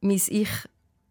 mein 0.00 0.20
Ich 0.28 0.50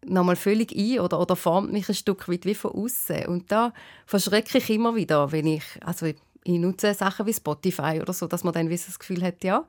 nochmal 0.06 0.36
völlig 0.36 0.72
ein 0.76 1.00
oder, 1.00 1.20
oder 1.20 1.36
formt 1.36 1.72
mich 1.72 1.88
ein 1.88 1.94
Stück 1.94 2.28
weit 2.28 2.44
wie 2.44 2.54
von 2.54 2.72
außen. 2.72 3.26
Und 3.26 3.50
da 3.50 3.72
verschrecke 4.06 4.58
ich 4.58 4.70
immer 4.70 4.94
wieder, 4.94 5.32
wenn 5.32 5.46
ich, 5.46 5.64
also 5.80 6.06
ich 6.06 6.16
nutze 6.44 6.94
Sachen 6.94 7.26
wie 7.26 7.34
Spotify 7.34 8.00
oder 8.00 8.12
so, 8.12 8.26
dass 8.26 8.44
man 8.44 8.54
dann 8.54 8.70
wie 8.70 8.76
das 8.76 8.98
Gefühl 8.98 9.22
hat, 9.22 9.42
ja, 9.44 9.64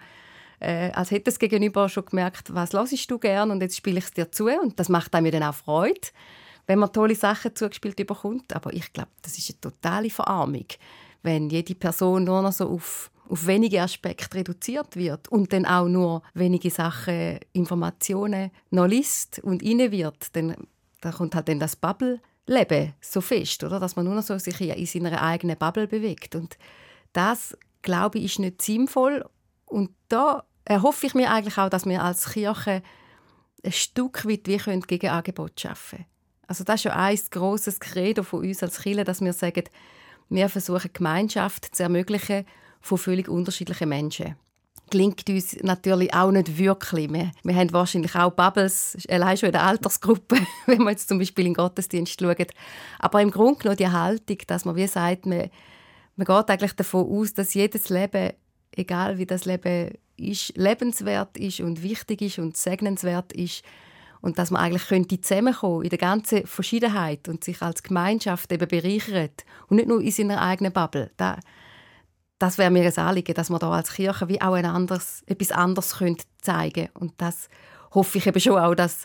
äh, 0.60 0.92
als 0.92 1.12
hätte 1.12 1.26
das 1.26 1.40
Gegenüber 1.40 1.90
schon 1.90 2.06
gemerkt, 2.06 2.54
was 2.54 2.74
hörst 2.74 3.12
du 3.12 3.18
gern 3.20 3.52
und 3.52 3.62
jetzt 3.62 3.78
spiele 3.78 4.00
ich 4.00 4.06
es 4.06 4.12
dir 4.12 4.32
zu 4.32 4.48
und 4.48 4.80
das 4.80 4.90
macht 4.90 5.14
einem 5.16 5.32
dann 5.32 5.44
auch 5.44 5.56
Freude, 5.56 6.00
wenn 6.68 6.80
man 6.80 6.92
tolle 6.92 7.16
Sachen 7.16 7.56
zugespielt 7.56 7.96
bekommt. 7.96 8.56
Aber 8.56 8.74
ich 8.74 8.92
glaube, 8.94 9.12
das 9.22 9.38
ist 9.38 9.50
eine 9.50 9.62
totale 9.62 10.10
Verarmung, 10.10 10.66
wenn 11.24 11.50
jede 11.50 11.76
Person 11.76 12.24
nur 12.24 12.42
noch 12.42 12.54
so 12.54 12.70
auf 12.70 13.12
auf 13.30 13.46
wenige 13.46 13.82
Aspekte 13.84 14.38
reduziert 14.38 14.96
wird 14.96 15.28
und 15.28 15.54
dann 15.54 15.68
auch 15.68 15.88
nur 15.88 16.24
wenige 16.34 16.72
Sachen, 16.72 17.40
Informationen 17.54 18.50
noch 18.72 18.88
liest 18.88 19.40
und 19.44 19.62
inne 19.62 19.92
wird, 19.92 20.36
dann 20.36 20.56
da 21.02 21.12
kommt 21.12 21.36
halt 21.36 21.48
dann 21.48 21.60
das 21.60 21.76
Bubble-Leben 21.76 22.94
so 23.02 23.22
fest, 23.22 23.64
oder? 23.64 23.80
dass 23.80 23.96
man 23.96 24.06
nur 24.06 24.16
noch 24.16 24.24
so 24.24 24.38
sich 24.38 24.60
in 24.60 24.86
seiner 24.86 25.22
eigenen 25.22 25.58
Bubble 25.58 25.88
bewegt. 25.88 26.36
Und 26.36 26.58
das, 27.14 27.58
glaube 27.82 28.18
ich, 28.18 28.26
ist 28.26 28.40
nicht 28.40 28.62
sinnvoll. 28.62 29.26
Und 29.66 29.92
da 30.10 30.44
erhoffe 30.70 31.08
ich 31.08 31.16
mir 31.16 31.32
eigentlich 31.32 31.58
auch, 31.58 31.70
dass 31.70 31.86
wir 31.86 32.02
als 32.04 32.30
Kirche 32.30 32.82
ein 33.64 33.72
Stück 33.72 34.26
weit 34.26 34.48
wie 34.48 34.58
können 34.58 34.82
Gegenangebot 34.82 35.60
schaffen 35.60 35.98
können. 35.98 36.10
Also 36.48 36.64
das 36.64 36.76
ist 36.76 36.84
ja 36.86 36.96
ein 36.96 37.20
grosses 37.32 37.80
Credo 37.80 38.24
von 38.24 38.46
uns 38.46 38.64
als 38.64 38.82
Kirche, 38.82 39.04
dass 39.04 39.20
wir 39.22 39.34
sagen, 39.34 39.64
wir 40.30 40.48
versuchen 40.48 40.92
Gemeinschaft 40.94 41.76
zu 41.76 41.84
ermöglichen 41.84 42.46
von 42.82 42.98
völlig 42.98 43.28
unterschiedlichen 43.28 43.90
Menschen. 43.90 44.36
Klingt 44.92 45.28
uns 45.30 45.58
natürlich 45.62 46.14
auch 46.14 46.32
nicht 46.32 46.58
wirklich. 46.58 47.12
Wir, 47.12 47.32
wir 47.44 47.56
haben 47.56 47.74
wahrscheinlich 47.74 48.16
auch 48.16 48.32
Bubbles, 48.32 48.98
allein 49.10 49.38
schon 49.38 49.48
in 49.48 49.54
der 49.54 49.64
Altersgruppe, 49.64 50.38
wenn 50.68 50.80
man 50.80 50.90
jetzt 50.90 51.10
zum 51.10 51.20
Beispiel 51.20 51.46
in 51.46 51.54
den 51.54 51.58
Gottesdienst 51.58 52.20
schaut. 52.20 52.52
Aber 53.00 53.22
im 53.22 53.32
Grunde 53.32 53.60
genommen 53.60 53.78
die 53.78 53.90
Haltung, 53.90 54.38
dass 54.48 54.66
man 54.66 54.76
wie 54.76 54.88
sagt, 54.88 55.26
man, 55.26 55.50
man 56.16 56.26
geht 56.26 56.50
eigentlich 56.50 56.74
davon 56.74 57.08
aus, 57.08 57.34
dass 57.34 57.54
jedes 57.54 57.90
Leben, 57.90 58.34
egal 58.80 59.18
wie 59.18 59.26
das 59.26 59.46
Leben 59.46 59.92
ist, 60.18 60.58
lebenswert 60.58 61.38
ist 61.38 61.60
und 61.62 61.84
wichtig 61.84 62.22
ist 62.22 62.40
und 62.40 62.58
segnenswert 62.58 63.32
ist 63.34 63.64
und 64.22 64.38
dass 64.38 64.52
man 64.52 64.62
eigentlich 64.62 64.88
könnte 64.88 65.22
zusammenkommen 65.22 65.84
in 65.84 65.90
der 65.90 65.98
ganzen 65.98 66.46
Verschiedenheit 66.46 67.28
und 67.30 67.44
sich 67.44 67.62
als 67.62 67.84
Gemeinschaft 67.84 68.52
eben 68.52 68.68
bereichert 68.68 69.46
und 69.68 69.78
nicht 69.78 69.88
nur 69.88 70.02
in 70.02 70.12
seiner 70.12 70.42
eigenen 70.42 70.74
Bubble. 70.74 71.12
Da, 71.18 71.40
das 72.38 72.58
wäre 72.58 72.72
mir 72.72 72.86
ein 72.86 72.98
Anliegen, 72.98 73.34
dass 73.34 73.50
man 73.50 73.60
da 73.60 73.72
als 73.72 73.94
Kirche 73.94 74.28
wie 74.28 74.42
auch 74.42 74.54
ein 74.54 74.66
anderes, 74.66 75.24
etwas 75.26 75.52
anderes 75.52 75.98
könnte 75.98 76.26
zeigen 76.42 76.90
Und 76.94 77.14
das 77.18 77.50
hoffe 77.92 78.18
ich 78.18 78.28
eben 78.28 78.40
schon 78.40 78.58
auch, 78.58 78.76
dass 78.76 79.04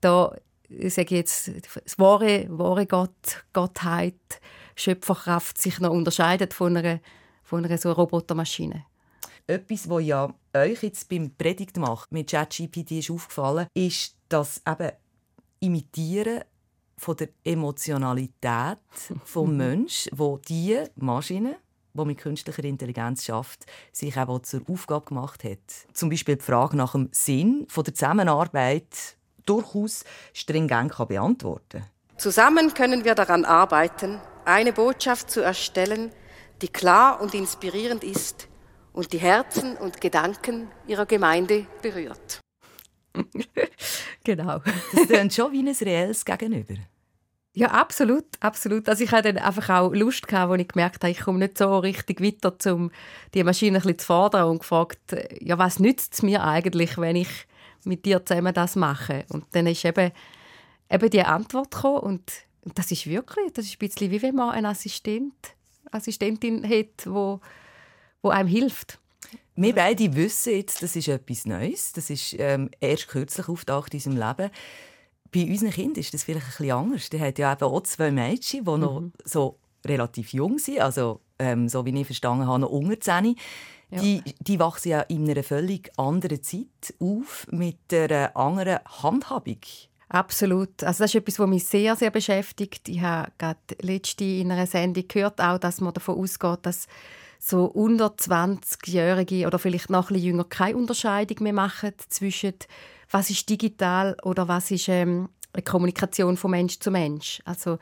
da, 0.00 0.34
ich 0.68 0.94
sage 0.94 1.16
jetzt, 1.16 1.50
das 1.84 1.98
wahre, 1.98 2.46
wahre 2.50 2.86
Gott, 2.86 3.44
Gottheit, 3.52 4.40
Schöpferkraft 4.76 5.58
sich 5.58 5.80
noch 5.80 5.90
unterscheidet 5.90 6.54
von 6.54 6.76
einer, 6.76 7.00
von 7.42 7.64
einer 7.64 7.78
so 7.78 7.90
Robotermaschine. 7.90 8.84
Etwas, 9.50 9.88
was 9.88 10.04
ja 10.04 10.34
euch 10.54 10.82
jetzt 10.82 11.08
beim 11.08 11.30
Predigt 11.34 11.78
macht 11.78 12.12
mit 12.12 12.30
ChatGPT 12.30 12.92
ist 12.92 13.10
aufgefallen, 13.10 13.66
ist, 13.72 14.14
dass 14.28 14.60
eben 14.68 14.92
Imitieren 15.60 16.44
von 16.98 17.16
der 17.16 17.30
Emotionalität 17.44 18.78
vom 19.24 19.56
Mensch, 19.56 20.08
wo 20.12 20.36
die 20.36 20.84
Maschine 20.96 21.56
die 21.94 22.04
mit 22.04 22.18
künstlicher 22.18 22.62
Intelligenz 22.62 23.24
schafft, 23.24 23.64
sich 23.90 24.16
auch 24.16 24.38
zur 24.40 24.60
Aufgabe 24.68 25.06
gemacht 25.06 25.42
hat. 25.42 25.58
Zum 25.94 26.10
Beispiel 26.10 26.36
die 26.36 26.44
Frage 26.44 26.76
nach 26.76 26.92
dem 26.92 27.08
Sinn 27.10 27.66
von 27.68 27.82
der 27.82 27.94
Zusammenarbeit 27.94 29.16
durchaus 29.46 30.04
stringent 30.34 30.92
kann 30.92 31.08
beantworten 31.08 31.84
Zusammen 32.18 32.74
können 32.74 33.04
wir 33.04 33.14
daran 33.14 33.44
arbeiten, 33.44 34.20
eine 34.44 34.74
Botschaft 34.74 35.30
zu 35.30 35.40
erstellen, 35.40 36.12
die 36.60 36.68
klar 36.68 37.20
und 37.20 37.34
inspirierend 37.34 38.04
ist 38.04 38.47
und 38.98 39.12
die 39.12 39.18
Herzen 39.18 39.76
und 39.76 40.00
Gedanken 40.00 40.66
ihrer 40.88 41.06
Gemeinde 41.06 41.68
berührt. 41.82 42.40
genau. 44.24 44.60
Das 44.92 45.06
klingt 45.06 45.32
schon 45.32 45.52
wie 45.52 45.60
ein 45.60 45.68
reelles 45.68 46.24
Gegenüber. 46.24 46.74
Ja, 47.54 47.68
absolut, 47.68 48.24
absolut. 48.40 48.88
Also 48.88 49.04
ich 49.04 49.12
hatte 49.12 49.32
dann 49.32 49.44
einfach 49.44 49.68
auch 49.70 49.94
Lust 49.94 50.26
gehabt, 50.26 50.50
als 50.50 50.60
ich 50.60 50.66
gemerkt 50.66 51.04
habe, 51.04 51.12
ich 51.12 51.20
komme 51.20 51.38
nicht 51.38 51.58
so 51.58 51.78
richtig 51.78 52.20
weiter, 52.20 52.74
um 52.74 52.90
die 53.34 53.44
Maschine 53.44 53.76
ein 53.76 53.82
bisschen 53.82 54.00
zu 54.00 54.06
fordern 54.06 54.48
und 54.48 54.58
gefragt, 54.58 54.98
ja, 55.38 55.56
was 55.58 55.78
nützt 55.78 56.14
es 56.14 56.22
mir 56.22 56.42
eigentlich, 56.42 56.98
wenn 56.98 57.14
ich 57.14 57.46
mit 57.84 58.04
dir 58.04 58.26
zusammen 58.26 58.52
das 58.52 58.74
mache? 58.74 59.26
Und 59.28 59.44
dann 59.52 59.68
ist 59.68 59.84
eben, 59.84 60.10
eben 60.90 61.10
die 61.10 61.22
Antwort 61.22 61.70
gekommen 61.70 62.00
und, 62.00 62.32
und 62.62 62.76
das 62.76 62.90
ist 62.90 63.06
wirklich, 63.06 63.52
das 63.52 63.66
ist 63.66 63.74
ein 63.74 63.88
bisschen 63.88 64.10
wie 64.10 64.22
wenn 64.22 64.34
man 64.34 64.50
einen 64.50 64.66
Assistent, 64.66 65.34
Assistentin 65.92 66.68
hat, 66.68 67.06
wo, 67.06 67.40
wo 68.22 68.30
einem 68.30 68.48
hilft. 68.48 68.98
Wir 69.56 69.74
beide 69.74 70.14
wissen 70.14 70.54
jetzt, 70.54 70.82
das 70.82 70.94
ist 70.94 71.08
etwas 71.08 71.44
Neues. 71.44 71.92
Das 71.92 72.10
ist 72.10 72.36
ähm, 72.38 72.70
erst 72.80 73.08
kürzlich 73.08 73.48
auftaucht 73.48 73.92
in 73.92 73.98
unserem 73.98 74.16
Leben 74.16 74.50
bei 75.30 75.44
unseren 75.44 75.70
Kindern 75.70 76.00
ist 76.00 76.14
das 76.14 76.24
vielleicht 76.24 76.46
ein 76.46 76.50
bisschen 76.50 76.70
anders. 76.70 77.10
Die 77.10 77.20
hat 77.20 77.38
ja 77.38 77.52
eben 77.52 77.64
auch 77.64 77.82
zwei 77.82 78.10
Mädchen, 78.10 78.64
die 78.64 78.78
noch 78.78 79.00
mhm. 79.00 79.12
so 79.24 79.58
relativ 79.84 80.32
jung 80.32 80.58
sind, 80.58 80.80
also 80.80 81.20
ähm, 81.38 81.68
so 81.68 81.84
wie 81.84 81.98
ich 81.98 82.06
verstanden 82.06 82.46
habe, 82.46 82.60
noch 82.60 82.70
unter 82.70 82.98
10. 82.98 83.36
Ja. 83.90 84.00
Die, 84.00 84.22
die 84.40 84.58
wachsen 84.58 84.90
ja 84.90 85.00
in 85.02 85.28
einer 85.30 85.42
völlig 85.42 85.90
anderen 85.96 86.42
Zeit 86.42 86.94
auf, 86.98 87.46
mit 87.50 87.78
einer 87.92 88.36
anderen 88.36 88.80
Handhabung. 89.02 89.60
Absolut. 90.10 90.82
Also 90.82 91.04
das 91.04 91.14
ist 91.14 91.20
etwas, 91.20 91.38
was 91.38 91.48
mich 91.48 91.64
sehr, 91.64 91.94
sehr 91.96 92.10
beschäftigt. 92.10 92.88
Ich 92.88 93.00
habe 93.00 93.30
gerade 93.38 93.58
letzte 93.80 94.24
in 94.24 94.50
einer 94.50 94.66
Sendung 94.66 95.06
gehört, 95.06 95.40
auch, 95.40 95.58
dass 95.58 95.80
man 95.80 95.94
davon 95.94 96.18
ausgeht, 96.18 96.60
dass 96.62 96.86
so 97.38 97.64
unter 97.64 98.08
20-Jährige 98.08 99.46
oder 99.46 99.58
vielleicht 99.58 99.90
noch 99.90 100.10
ein 100.10 100.14
bisschen 100.14 100.30
jünger 100.30 100.44
keine 100.44 100.76
Unterscheidung 100.76 101.42
mehr 101.42 101.52
machen 101.52 101.92
zwischen 102.08 102.54
was 103.10 103.30
ist 103.30 103.48
digital 103.48 104.16
oder 104.22 104.48
was 104.48 104.70
ist 104.70 104.88
ähm, 104.88 105.28
eine 105.52 105.62
Kommunikation 105.62 106.36
von 106.36 106.50
Mensch 106.50 106.78
zu 106.78 106.90
Mensch. 106.90 107.40
Also 107.44 107.78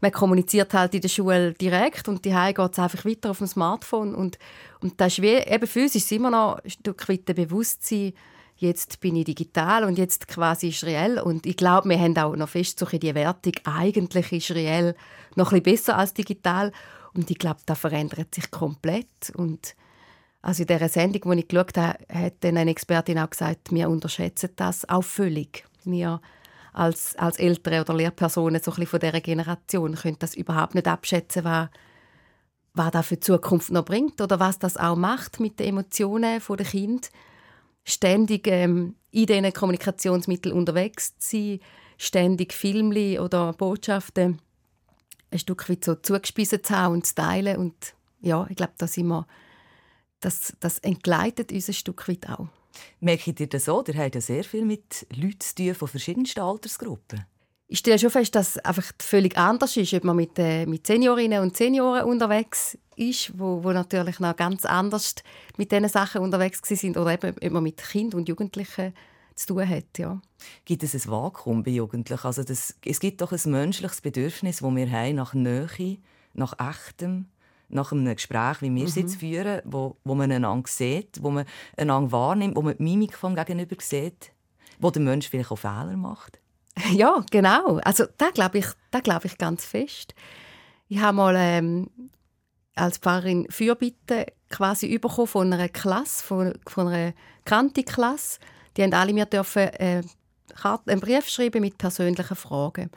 man 0.00 0.12
kommuniziert 0.12 0.74
halt 0.74 0.94
in 0.94 1.00
der 1.00 1.08
Schule 1.08 1.52
direkt 1.54 2.08
und 2.08 2.24
die 2.24 2.30
geht 2.30 2.72
es 2.72 2.78
einfach 2.78 3.04
weiter 3.04 3.30
auf 3.30 3.38
dem 3.38 3.48
Smartphone 3.48 4.14
und, 4.14 4.38
und 4.80 5.00
das 5.00 5.14
ist 5.14 5.22
wie, 5.22 5.36
eben 5.36 5.66
physisch 5.66 6.12
immer 6.12 6.30
noch 6.30 6.60
ein 6.62 6.70
Stück 6.70 7.08
weit 7.08 7.24
Bewusstsein, 7.24 8.12
jetzt 8.56 9.00
bin 9.00 9.16
ich 9.16 9.24
digital 9.24 9.84
und 9.84 9.98
jetzt 9.98 10.28
quasi 10.28 10.68
ist 10.68 10.84
reell 10.84 11.18
und 11.20 11.46
ich 11.46 11.56
glaube, 11.56 11.88
wir 11.88 11.98
haben 11.98 12.16
auch 12.16 12.36
noch 12.36 12.48
fest 12.48 12.78
so 12.78 12.86
die 12.86 13.14
Wertung, 13.14 13.54
eigentlich 13.64 14.32
ist 14.32 14.50
reell 14.52 14.94
noch 15.34 15.52
ein 15.52 15.62
bisschen 15.62 15.76
besser 15.76 15.98
als 15.98 16.14
digital 16.14 16.72
und 17.18 17.30
ich 17.30 17.38
glaube, 17.38 17.60
das 17.66 17.80
verändert 17.80 18.32
sich 18.34 18.50
komplett 18.50 19.32
und 19.34 19.74
also 20.40 20.62
in 20.62 20.68
dieser 20.68 20.88
Sendung, 20.88 21.32
die 21.32 21.40
ich 21.40 21.48
geschaut 21.48 21.76
habe, 21.76 21.98
hat 22.12 22.34
dann 22.40 22.56
eine 22.56 22.70
Expertin 22.70 23.18
auch 23.18 23.28
gesagt, 23.28 23.72
wir 23.72 23.90
unterschätzen 23.90 24.50
das 24.54 24.88
auch 24.88 25.02
völlig. 25.02 25.64
Wir 25.84 26.20
als, 26.72 27.16
als 27.16 27.40
Eltern 27.40 27.80
oder 27.80 27.94
Lehrpersonen 27.94 28.62
so 28.62 28.70
von 28.70 29.00
dieser 29.00 29.20
Generation 29.20 29.96
können 29.96 30.16
das 30.20 30.36
überhaupt 30.36 30.76
nicht 30.76 30.86
abschätzen, 30.86 31.42
was, 31.42 31.70
was 32.72 32.90
das 32.92 33.06
für 33.08 33.16
die 33.16 33.20
Zukunft 33.20 33.70
noch 33.70 33.84
bringt 33.84 34.20
oder 34.20 34.38
was 34.38 34.60
das 34.60 34.76
auch 34.76 34.94
macht 34.94 35.40
mit 35.40 35.58
den 35.58 35.70
Emotionen 35.70 36.40
der 36.40 36.66
Kind 36.66 37.10
ständig 37.82 38.46
ähm, 38.46 38.94
in 39.10 39.26
diesen 39.26 39.52
Kommunikationsmitteln 39.52 40.54
unterwegs 40.54 41.18
zu 41.18 41.36
sein, 41.36 41.60
ständig 41.96 42.52
Filme 42.52 43.20
oder 43.20 43.54
Botschaften 43.54 44.40
ein 45.30 45.38
Stück 45.38 45.68
weit 45.68 45.84
so 45.84 45.94
zugespissen 45.94 46.62
zu 46.62 46.76
haben 46.76 46.94
und 46.94 47.06
zu 47.06 47.14
teilen 47.14 47.56
und 47.56 47.94
ja, 48.20 48.46
ich 48.50 48.56
glaube, 48.56 48.72
das 48.78 48.96
immer 48.96 49.26
das, 50.20 50.56
das 50.58 50.80
entgleitet 50.80 51.52
uns 51.52 51.68
ein 51.68 51.74
Stück 51.74 52.08
weit 52.08 52.28
auch. 52.28 52.48
Merkt 53.00 53.40
ihr 53.40 53.46
das 53.46 53.66
so? 53.66 53.84
Ihr 53.86 53.96
habt 53.96 54.14
ja 54.14 54.20
sehr 54.20 54.42
viel 54.42 54.64
mit 54.64 55.06
Leuten 55.14 55.40
zu 55.40 55.54
tun 55.54 55.74
von 55.74 55.88
verschiedensten 55.88 56.40
Altersgruppen 56.40 57.24
ich 57.68 57.80
stelle 57.80 57.98
schon 57.98 58.10
fest, 58.10 58.34
dass 58.34 58.56
es 58.56 58.64
einfach 58.64 58.90
völlig 58.98 59.36
anders 59.36 59.76
ist, 59.76 59.92
ob 59.92 60.02
man 60.02 60.16
mit, 60.16 60.38
äh, 60.38 60.64
mit 60.64 60.86
Seniorinnen 60.86 61.42
und 61.42 61.56
Senioren 61.56 62.04
unterwegs 62.04 62.78
ist, 62.96 63.38
wo, 63.38 63.62
wo 63.62 63.72
natürlich 63.72 64.18
noch 64.20 64.34
ganz 64.34 64.64
anders 64.64 65.16
mit 65.58 65.70
diesen 65.70 65.88
Sachen 65.88 66.22
unterwegs 66.22 66.60
sind 66.64 66.96
oder 66.96 67.12
eben, 67.12 67.36
ob 67.40 67.52
man 67.52 67.62
mit 67.62 67.76
Kindern 67.76 68.20
und 68.20 68.28
Jugendlichen 68.28 68.94
zu 69.38 69.54
tun 69.54 69.68
hat. 69.68 69.98
Ja. 69.98 70.20
Gibt 70.64 70.82
es 70.82 70.94
ein 70.94 71.10
Vakuum 71.10 71.62
bei 71.62 71.70
Jugendlichen? 71.72 72.26
Also 72.26 72.42
das, 72.42 72.74
es 72.84 73.00
gibt 73.00 73.20
doch 73.20 73.32
ein 73.32 73.50
menschliches 73.50 74.00
Bedürfnis, 74.00 74.58
das 74.58 74.74
wir 74.74 74.90
haben 74.90 75.16
nach 75.16 75.34
Nähe, 75.34 75.98
nach 76.34 76.54
Echtem, 76.58 77.26
nach 77.68 77.92
einem 77.92 78.14
Gespräch, 78.14 78.62
wie 78.62 78.74
wir 78.74 78.86
es 78.86 78.94
jetzt 78.94 79.16
mhm. 79.16 79.18
führen, 79.18 79.62
wo, 79.64 79.96
wo 80.04 80.14
man 80.14 80.32
einander 80.32 80.68
sieht, 80.68 81.22
wo 81.22 81.30
man 81.30 81.44
einander 81.76 82.12
wahrnimmt, 82.12 82.56
wo 82.56 82.62
man 82.62 82.76
die 82.76 82.82
Mimik 82.82 83.14
vom 83.14 83.34
Gegenüber 83.34 83.76
sieht, 83.80 84.32
wo 84.78 84.90
der 84.90 85.02
Mensch 85.02 85.28
vielleicht 85.28 85.50
auch 85.50 85.58
Fehler 85.58 85.96
macht. 85.96 86.40
Ja, 86.92 87.24
genau. 87.32 87.78
Also 87.78 88.04
da 88.18 88.30
glaube 88.30 88.58
ich, 88.58 88.66
da 88.92 89.00
glaube 89.00 89.26
ich 89.26 89.36
ganz 89.36 89.64
fest. 89.64 90.14
Ich 90.88 91.00
habe 91.00 91.16
mal 91.16 91.34
ähm, 91.36 91.90
als 92.76 92.98
Pfarrerin 92.98 93.46
Fürbitte 93.50 94.26
quasi 94.48 94.96
bekommen 94.98 95.26
von 95.26 95.52
einer 95.52 95.68
Klasse, 95.68 96.24
von, 96.24 96.54
von 96.66 96.88
einer 96.88 97.14
Kanti-Klasse. 97.44 98.38
Die 98.78 98.84
haben 98.84 98.94
alle 98.94 99.12
mir 99.12 99.26
dürfen 99.26 99.68
äh, 99.74 100.02
einen 100.86 101.00
Brief 101.00 101.28
schreiben 101.28 101.60
mit 101.60 101.78
persönlichen 101.78 102.36
Fragen. 102.36 102.90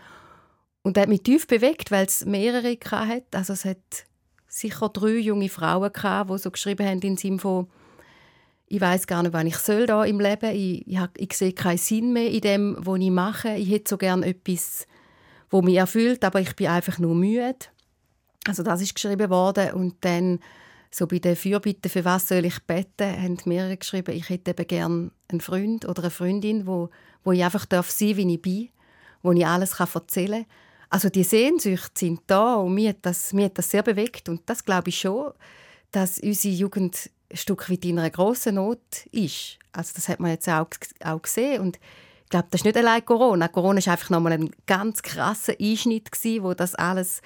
Und 0.84 0.96
das 0.96 1.02
hat 1.02 1.10
mich 1.10 1.24
tief 1.24 1.48
bewegt, 1.48 1.89
weil 1.89 2.06
es 2.06 2.24
mehrere 2.24 2.78
hatte. 2.91 3.26
Also 3.34 3.54
es 3.54 3.65
hat 3.65 4.06
sicher 4.48 4.89
drei 4.89 5.17
junge 5.17 5.50
Frauen 5.50 5.91
gehabt, 5.91 6.30
die 6.30 6.38
so 6.38 6.52
geschrieben 6.52 6.86
haben 6.88 7.02
im 7.02 7.17
Sinne 7.17 7.39
von 7.39 7.67
ich 8.67 8.80
weiß 8.80 9.06
gar 9.06 9.22
nicht, 9.22 9.34
was 9.34 9.44
ich 9.44 9.58
soll 9.58 9.86
da 9.86 10.06
im 10.06 10.22
Leben. 10.22 10.56
Ich, 10.56 10.88
ich, 10.88 11.00
ich 11.17 11.34
sehe 11.34 11.52
keinen 11.52 11.78
Sinn 11.78 12.13
mehr 12.13 12.30
in 12.30 12.39
dem, 12.39 12.78
was 12.80 13.00
ich 13.00 13.10
mache. 13.10 13.56
Ich 13.56 13.70
hätte 13.70 13.89
so 13.89 13.98
gerne 13.98 14.26
etwas, 14.28 14.88
wo 15.50 15.62
mich 15.62 15.76
erfüllt, 15.76 16.24
aber 16.24 16.39
ich 16.39 16.56
bin 16.56 16.67
einfach 16.67 16.98
nur 16.98 17.13
müde. 17.13 17.56
Also 18.48 18.63
das 18.63 18.82
ist 18.82 18.96
geschrieben 18.96 19.30
worden 19.30 19.74
und 19.74 19.96
dann 20.02 20.39
so 20.93 21.08
bei 21.08 21.19
den 21.19 21.36
Fürbitten, 21.36 21.89
für 21.89 22.04
was 22.04 22.27
soll 22.27 22.45
ich 22.45 22.60
beten, 22.63 23.21
haben 23.21 23.38
mehrere 23.45 23.77
geschrieben, 23.77 24.15
ich 24.15 24.30
hätte 24.30 24.51
eben 24.51 24.67
gerne 24.67 25.12
einen 25.30 25.41
Freund 25.41 25.88
oder 25.88 26.04
eine 26.04 26.12
Freundin, 26.12 26.67
wo, 26.67 26.89
wo 27.23 27.32
ich 27.32 27.43
einfach 27.43 27.65
darf 27.65 27.89
sein, 27.89 28.17
wie 28.17 28.34
ich 28.34 28.41
bin, 28.41 28.69
wo 29.23 29.32
ich 29.32 29.45
alles 29.45 29.77
kann 29.77 29.88
erzählen 29.93 30.43
kann. 30.43 30.51
Also 30.89 31.10
die 31.10 31.23
Sehnsüchte 31.23 31.91
sind 31.95 32.21
da 32.27 32.56
und 32.56 32.75
mir 32.75 32.89
hat 32.89 32.97
das, 33.04 33.34
das 33.54 33.69
sehr 33.69 33.84
bewegt 33.84 34.27
und 34.27 34.41
das 34.47 34.65
glaube 34.65 34.89
ich 34.89 34.99
schon, 34.99 35.32
dass 35.91 36.19
unsere 36.19 36.54
Jugend 36.54 37.10
ein 37.30 37.38
Stück 37.38 37.69
weit 37.69 37.86
in 37.86 37.97
einer 37.97 38.10
grossen 38.10 38.56
Not 38.56 39.06
ist. 39.12 39.58
Also 39.71 39.93
das 39.95 40.10
hat 40.10 40.19
man 40.19 40.32
jetzt 40.32 40.49
auch, 40.49 40.67
auch 41.06 41.21
gesehen 41.21 41.62
und 41.62 41.80
ich 42.25 42.30
glaube, 42.30 42.47
das 42.51 42.62
ist 42.62 42.65
nicht 42.65 42.77
allein 42.77 43.06
Corona. 43.06 43.47
Corona 43.47 43.86
war 43.86 43.93
einfach 43.93 44.10
nochmal 44.10 44.34
ein 44.34 44.51
ganz 44.65 45.01
krasser 45.01 45.54
Einschnitt 45.60 46.12
gewesen, 46.12 46.43
wo 46.43 46.54
das 46.54 46.75
alles 46.75 47.21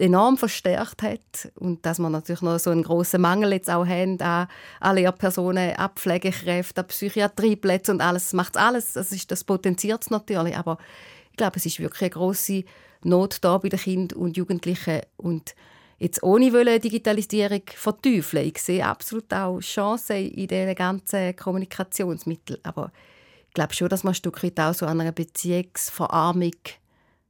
enorm 0.00 0.36
verstärkt 0.36 1.02
hat 1.02 1.52
und 1.56 1.84
dass 1.84 1.98
wir 1.98 2.10
natürlich 2.10 2.42
noch 2.42 2.58
so 2.58 2.70
einen 2.70 2.82
großen 2.82 3.20
Mangel 3.20 3.52
jetzt 3.52 3.70
auch 3.70 3.86
haben 3.86 4.20
an, 4.20 4.48
an 4.80 4.96
Lehrpersonen, 4.96 5.76
an 5.76 5.90
Pflegekräfte, 5.94 6.80
an 6.80 6.88
Psychiatrieplätze 6.88 7.92
und 7.92 8.00
alles, 8.00 8.32
macht 8.32 8.56
alles, 8.56 8.94
das, 8.94 9.12
ist, 9.12 9.30
das 9.30 9.44
potenziert 9.44 10.02
es 10.02 10.10
natürlich, 10.10 10.56
aber 10.56 10.78
ich 11.30 11.36
glaube, 11.36 11.56
es 11.56 11.66
ist 11.66 11.78
wirklich 11.78 12.02
eine 12.02 12.10
große 12.10 12.64
Not 13.02 13.38
da 13.42 13.58
bei 13.58 13.68
den 13.68 13.78
Kindern 13.78 14.18
und 14.18 14.36
Jugendlichen 14.36 15.00
und 15.16 15.54
Jetzt 16.00 16.22
ohne 16.22 16.80
Digitalisierung 16.80 17.60
verteufeln. 17.74 18.46
Ich 18.46 18.56
sehe 18.62 18.86
absolut 18.86 19.30
auch 19.34 19.60
Chancen 19.60 20.16
in 20.16 20.48
diesen 20.48 20.74
ganzen 20.74 21.36
Kommunikationsmitteln. 21.36 22.58
Aber 22.62 22.90
ich 23.48 23.52
glaube 23.52 23.74
schon, 23.74 23.90
dass 23.90 24.02
man 24.02 24.12
ein 24.12 24.14
Stück 24.14 24.42
weit 24.42 24.58
auch 24.58 24.72
so 24.72 24.86
an 24.86 24.98
einer 24.98 25.12
Beziehungsverarmung 25.12 26.54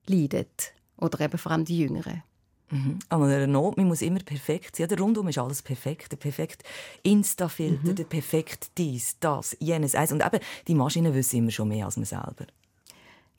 leidet. 0.06 0.72
Oder 0.98 1.20
eben 1.22 1.37
vor 1.37 1.50
allem 1.50 1.64
die 1.64 1.80
Jüngeren. 1.80 2.22
Mhm. 2.70 2.98
An 3.09 3.22
einer 3.22 3.46
Not, 3.46 3.76
man 3.76 3.88
muss 3.88 4.02
immer 4.02 4.20
perfekt 4.20 4.76
sein. 4.76 4.88
Der 4.88 4.98
Rundum 4.98 5.28
ist 5.28 5.38
alles 5.38 5.62
perfekt. 5.62 6.12
Der 6.12 6.16
perfekte 6.16 6.64
Insta-Filter, 7.02 7.90
mhm. 7.90 7.94
der 7.96 8.04
perfekte 8.04 8.68
dies, 8.78 9.16
das, 9.20 9.56
jenes, 9.61 9.94
eins. 9.94 10.12
Und 10.12 10.24
eben, 10.24 10.38
die 10.68 10.74
Maschinen 10.74 11.14
wissen 11.14 11.38
immer 11.38 11.50
schon 11.50 11.68
mehr 11.68 11.87
als 11.87 11.96
man 11.96 12.06
selber. 12.06 12.46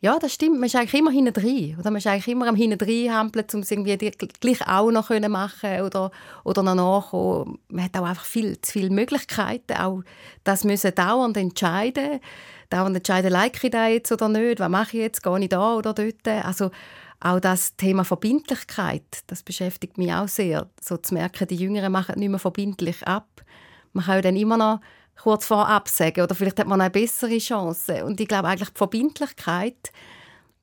Ja, 0.03 0.17
das 0.17 0.33
stimmt. 0.33 0.55
Man 0.55 0.63
ist 0.63 0.75
eigentlich 0.75 0.99
immer 0.99 1.11
hinten 1.11 1.31
drin. 1.31 1.75
Oder 1.79 1.91
man 1.91 1.99
ist 1.99 2.07
eigentlich 2.07 2.27
immer 2.27 2.47
am 2.47 2.55
hinten 2.55 2.79
drin 2.79 3.13
hampeln, 3.13 3.45
um 3.53 3.59
es 3.59 3.69
irgendwie 3.69 3.95
gleich 4.39 4.67
auch 4.67 4.89
noch 4.89 5.11
machen 5.11 5.81
oder, 5.81 6.11
oder 6.43 6.63
noch 6.63 6.73
nachkommen. 6.73 7.59
Man 7.69 7.85
hat 7.85 7.95
auch 7.95 8.05
einfach 8.05 8.25
viel 8.25 8.59
zu 8.61 8.71
viele 8.71 8.89
Möglichkeiten. 8.89 9.73
Auch 9.73 10.01
das 10.43 10.63
müssen 10.63 10.95
dauernd 10.95 11.37
entscheiden. 11.37 12.19
Dauernd 12.71 12.95
entscheiden, 12.95 13.31
like 13.31 13.63
ich 13.63 13.69
da 13.69 13.87
jetzt 13.87 14.11
oder 14.11 14.27
nicht? 14.27 14.59
Was 14.59 14.69
mache 14.69 14.97
ich 14.97 15.03
jetzt? 15.03 15.21
Gehe 15.21 15.39
ich 15.39 15.49
da 15.49 15.75
oder 15.75 15.93
dort? 15.93 16.27
Also 16.27 16.71
auch 17.21 17.39
das 17.39 17.75
Thema 17.77 18.03
Verbindlichkeit, 18.03 19.23
das 19.27 19.43
beschäftigt 19.43 19.97
mich 19.97 20.11
auch 20.11 20.27
sehr. 20.27 20.69
So 20.81 20.97
zu 20.97 21.13
merken, 21.13 21.47
die 21.47 21.55
Jüngeren 21.55 21.91
machen 21.91 22.19
nicht 22.19 22.29
mehr 22.29 22.39
verbindlich 22.39 23.07
ab. 23.07 23.43
Man 23.93 24.05
kann 24.05 24.23
dann 24.23 24.35
immer 24.35 24.57
noch 24.57 24.81
kurz 25.21 25.45
vor 25.45 25.67
absagen 25.69 26.23
oder 26.23 26.33
vielleicht 26.33 26.59
hat 26.59 26.67
man 26.67 26.81
eine 26.81 26.89
bessere 26.89 27.37
Chance. 27.37 28.03
Und 28.05 28.19
ich 28.19 28.27
glaube 28.27 28.47
eigentlich 28.47 28.69
die 28.69 28.77
Verbindlichkeit 28.77 29.91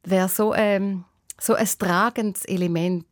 wäre 0.03 0.29
so, 0.29 0.53
ähm, 0.53 1.05
so 1.41 1.55
ein 1.55 1.69
tragendes 1.79 2.45
Element 2.45 3.07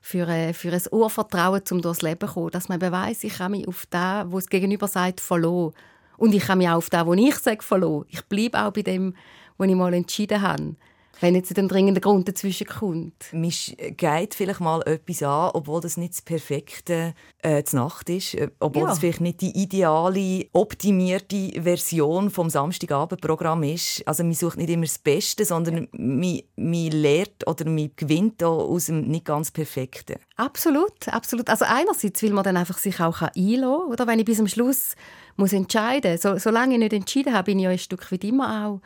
für, 0.00 0.26
äh, 0.28 0.54
für 0.54 0.72
ein 0.72 0.82
Urvertrauen, 0.90 1.62
um 1.70 1.82
durchs 1.82 2.00
Leben 2.00 2.26
zu 2.26 2.32
kommen. 2.32 2.50
Dass 2.50 2.70
man 2.70 2.78
beweist, 2.78 3.24
ich 3.24 3.34
kann 3.34 3.50
mich 3.50 3.68
auf 3.68 3.84
das, 3.90 4.24
was 4.30 4.44
das 4.44 4.50
Gegenüber 4.50 4.88
sagt, 4.88 5.20
verlassen. 5.20 5.74
Und 6.16 6.34
ich 6.34 6.44
kann 6.44 6.58
mich 6.58 6.68
auch 6.70 6.76
auf 6.76 6.88
das, 6.88 7.06
was 7.06 7.18
ich 7.18 7.34
sage, 7.36 7.62
verlassen. 7.62 8.06
Ich 8.08 8.24
bleibe 8.24 8.58
auch 8.64 8.72
bei 8.72 8.80
dem, 8.80 9.14
was 9.58 9.68
ich 9.68 9.74
mal 9.74 9.92
entschieden 9.92 10.40
habe 10.40 10.76
wenn 11.20 11.34
jetzt 11.34 11.56
ein 11.56 11.68
dringender 11.68 12.00
Grund 12.00 12.28
dazwischen 12.28 12.66
kommt. 12.66 13.32
Mich 13.32 13.76
geht 13.96 14.34
vielleicht 14.34 14.60
mal 14.60 14.82
etwas 14.82 15.22
an, 15.22 15.50
obwohl 15.54 15.80
das 15.80 15.96
nicht 15.96 16.14
das 16.14 16.22
perfekte 16.22 17.14
äh, 17.42 17.62
Nacht 17.72 18.10
ist, 18.10 18.34
äh, 18.34 18.48
obwohl 18.60 18.82
ja. 18.82 18.88
das 18.88 18.98
vielleicht 18.98 19.20
nicht 19.20 19.40
die 19.40 19.56
ideale, 19.56 20.46
optimierte 20.52 21.62
Version 21.62 22.30
vom 22.30 22.50
Samstagabendprogramm 22.50 23.62
ist. 23.62 24.06
Also 24.06 24.24
man 24.24 24.34
sucht 24.34 24.58
nicht 24.58 24.70
immer 24.70 24.84
das 24.84 24.98
Beste, 24.98 25.44
sondern 25.44 25.88
man, 25.92 26.40
man 26.56 26.90
lernt 26.90 27.46
oder 27.46 27.64
man 27.64 27.90
gewinnt 27.96 28.42
aus 28.42 28.86
dem 28.86 29.02
nicht 29.08 29.24
ganz 29.24 29.50
Perfekten. 29.50 30.16
Absolut, 30.36 31.08
absolut. 31.08 31.48
Also 31.48 31.64
einerseits 31.66 32.22
will 32.22 32.32
man 32.32 32.44
dann 32.44 32.56
einfach 32.56 32.78
sich 32.78 33.00
auch 33.00 33.22
einlassen, 33.22 33.90
oder 33.90 34.06
wenn 34.06 34.18
ich 34.18 34.24
bis 34.24 34.36
zum 34.38 34.48
Schluss 34.48 34.94
muss 35.36 35.52
entscheiden, 35.52 36.18
so, 36.18 36.36
solange 36.38 36.74
ich 36.74 36.80
nicht 36.80 36.92
entschieden 36.92 37.34
habe, 37.34 37.44
bin 37.44 37.58
ich 37.58 37.64
ja 37.64 37.70
ein 37.70 37.78
Stück 37.78 38.10
weit 38.10 38.24
immer 38.24 38.66
auch 38.66 38.80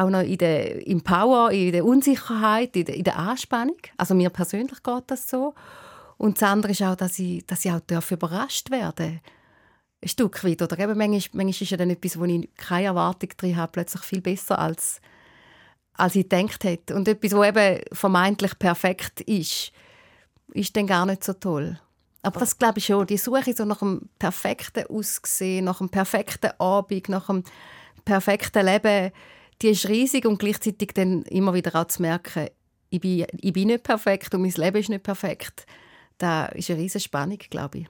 auch 0.00 0.10
noch 0.10 0.22
in 0.22 0.38
der, 0.38 0.86
im 0.86 1.02
Power, 1.02 1.50
in 1.50 1.72
der 1.72 1.84
Unsicherheit, 1.84 2.76
in 2.76 2.84
der, 2.84 2.96
in 2.96 3.04
der 3.04 3.18
Anspannung. 3.18 3.78
Also 3.96 4.14
mir 4.14 4.30
persönlich 4.30 4.82
geht 4.82 5.04
das 5.06 5.28
so. 5.28 5.54
Und 6.16 6.40
das 6.40 6.48
andere 6.48 6.72
ist 6.72 6.82
auch, 6.82 6.96
dass 6.96 7.18
ich, 7.18 7.46
dass 7.46 7.64
ich 7.64 7.72
auch 7.72 8.10
überrascht 8.10 8.70
werden 8.70 9.20
ein 10.02 10.08
Stück 10.08 10.42
weit. 10.44 10.62
Oder 10.62 10.78
eben 10.78 10.96
manchmal, 10.96 11.44
manchmal 11.44 11.62
ist 11.62 11.70
ja 11.70 11.76
dann 11.76 11.90
etwas, 11.90 12.18
wo 12.18 12.24
ich 12.24 12.48
keine 12.56 12.86
Erwartung 12.86 13.30
drin 13.36 13.56
habe, 13.56 13.72
plötzlich 13.72 14.02
viel 14.02 14.20
besser 14.20 14.58
als, 14.58 15.00
als 15.94 16.16
ich 16.16 16.28
gedacht 16.28 16.64
hätte. 16.64 16.94
Und 16.94 17.08
etwas, 17.08 17.32
was 17.32 17.48
eben 17.48 17.80
vermeintlich 17.92 18.58
perfekt 18.58 19.20
ist, 19.22 19.72
ist 20.52 20.76
dann 20.76 20.86
gar 20.86 21.06
nicht 21.06 21.24
so 21.24 21.32
toll. 21.34 21.78
Aber 22.22 22.40
das 22.40 22.58
glaube 22.58 22.78
ich 22.78 22.86
schon. 22.86 23.06
Die 23.06 23.16
Suche 23.16 23.54
so 23.54 23.64
nach 23.64 23.80
einem 23.80 24.08
perfekten 24.18 24.86
Aussehen, 24.86 25.64
nach 25.64 25.80
einem 25.80 25.88
perfekten 25.88 26.50
Abend, 26.58 27.08
nach 27.08 27.28
einem 27.28 27.44
perfekten 28.04 28.66
Leben, 28.66 29.12
die 29.62 29.68
ist 29.68 29.88
riesig 29.88 30.26
und 30.26 30.38
gleichzeitig 30.38 30.92
dann 30.94 31.22
immer 31.22 31.54
wieder 31.54 31.74
auch 31.80 31.86
zu 31.86 32.02
merken, 32.02 32.48
ich 32.90 33.00
bin, 33.00 33.26
ich 33.40 33.52
bin 33.52 33.68
nicht 33.68 33.84
perfekt 33.84 34.34
und 34.34 34.42
mein 34.42 34.50
Leben 34.50 34.78
ist 34.78 34.88
nicht 34.88 35.02
perfekt. 35.02 35.66
Da 36.18 36.46
ist 36.46 36.70
eine 36.70 36.80
riesige 36.80 37.04
Spannung, 37.04 37.38
glaube 37.38 37.78
ich. 37.78 37.86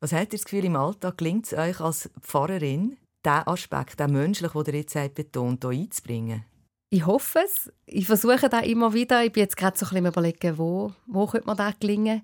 Was 0.00 0.12
habt 0.12 0.32
ihr 0.32 0.38
das 0.38 0.44
Gefühl, 0.44 0.66
im 0.66 0.76
Alltag 0.76 1.18
gelingt 1.18 1.46
es 1.46 1.54
euch 1.54 1.80
als 1.80 2.10
Pfarrerin, 2.20 2.98
diesen 3.24 3.46
Aspekt, 3.46 3.98
den 3.98 4.12
menschlichen, 4.12 4.64
den 4.64 4.74
ihr 4.74 4.80
jetzt 4.80 5.14
betont, 5.14 5.64
hier 5.64 5.70
einzubringen? 5.70 6.44
Ich 6.90 7.06
hoffe 7.06 7.40
es. 7.44 7.72
Ich 7.86 8.06
versuche 8.06 8.48
da 8.48 8.60
immer 8.60 8.92
wieder. 8.92 9.24
Ich 9.24 9.32
bin 9.32 9.42
jetzt 9.42 9.56
gerade 9.56 9.76
so 9.76 9.86
ein 9.86 9.90
bisschen 9.90 10.06
überlegen, 10.06 10.58
wo, 10.58 10.92
wo 11.06 11.26
könnte 11.26 11.46
mir 11.46 11.56
das 11.56 11.78
gelingen. 11.80 12.22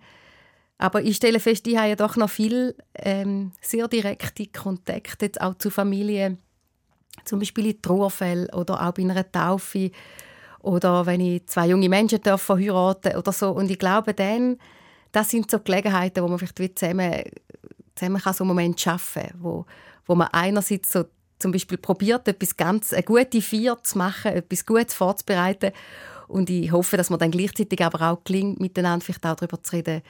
Aber 0.78 1.02
ich 1.02 1.16
stelle 1.16 1.40
fest, 1.40 1.66
ich 1.66 1.76
habe 1.76 1.88
ja 1.88 1.96
doch 1.96 2.16
noch 2.16 2.30
viel 2.30 2.76
ähm, 2.94 3.52
sehr 3.60 3.88
direkte 3.88 4.46
Kontakte 4.46 5.26
jetzt 5.26 5.40
auch 5.40 5.54
zu 5.54 5.70
Familien 5.70 6.38
zum 7.24 7.38
Beispiel 7.38 7.66
in 7.66 7.82
Trauerfällen 7.82 8.50
oder 8.50 8.86
auch 8.86 8.92
bei 8.92 9.02
einer 9.02 9.30
Taufe 9.30 9.90
oder 10.60 11.06
wenn 11.06 11.20
ich 11.20 11.46
zwei 11.46 11.68
junge 11.68 11.88
Menschen 11.88 12.20
heiraten 12.24 13.16
oder 13.16 13.32
so. 13.32 13.50
Und 13.50 13.70
ich 13.70 13.78
glaube, 13.78 14.14
dann, 14.14 14.58
das 15.12 15.30
sind 15.30 15.50
so 15.50 15.58
Gelegenheiten, 15.60 16.22
wo 16.22 16.28
man 16.28 16.38
vielleicht 16.38 16.60
wie 16.60 16.74
zusammen, 16.74 17.22
zusammen 17.94 18.20
kann 18.20 18.34
so 18.34 18.44
einen 18.44 18.48
Moment 18.48 18.80
schaffen 18.80 19.22
kann, 19.22 19.38
wo, 19.40 19.66
wo 20.06 20.14
man 20.14 20.28
einerseits 20.32 20.92
so 20.92 21.04
zum 21.38 21.52
Beispiel 21.52 21.78
probiert, 21.78 22.28
etwas 22.28 22.56
ganz, 22.56 22.92
eine 22.92 23.02
gute 23.02 23.40
Feier 23.40 23.82
zu 23.82 23.96
machen, 23.96 24.32
etwas 24.32 24.66
Gutes 24.66 24.94
vorzubereiten 24.94 25.72
und 26.30 26.48
ich 26.48 26.70
hoffe, 26.70 26.96
dass 26.96 27.10
man 27.10 27.18
dann 27.18 27.32
gleichzeitig 27.32 27.82
aber 27.84 28.08
auch 28.08 28.22
gelingt, 28.22 28.60
miteinander 28.60 29.04
vielleicht 29.04 29.26
auch 29.26 29.34
darüber 29.34 29.60
zu 29.62 29.74
reden, 29.74 30.02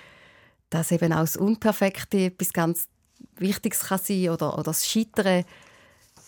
dass 0.68 0.92
eben 0.92 1.14
auch 1.14 1.20
das 1.20 1.36
Unperfekte 1.36 2.26
etwas 2.26 2.52
ganz 2.52 2.88
Wichtiges 3.36 3.80
kann 3.80 3.98
sein 3.98 4.28
oder, 4.28 4.52
oder 4.54 4.64
das 4.64 4.86
Scheitern 4.86 5.44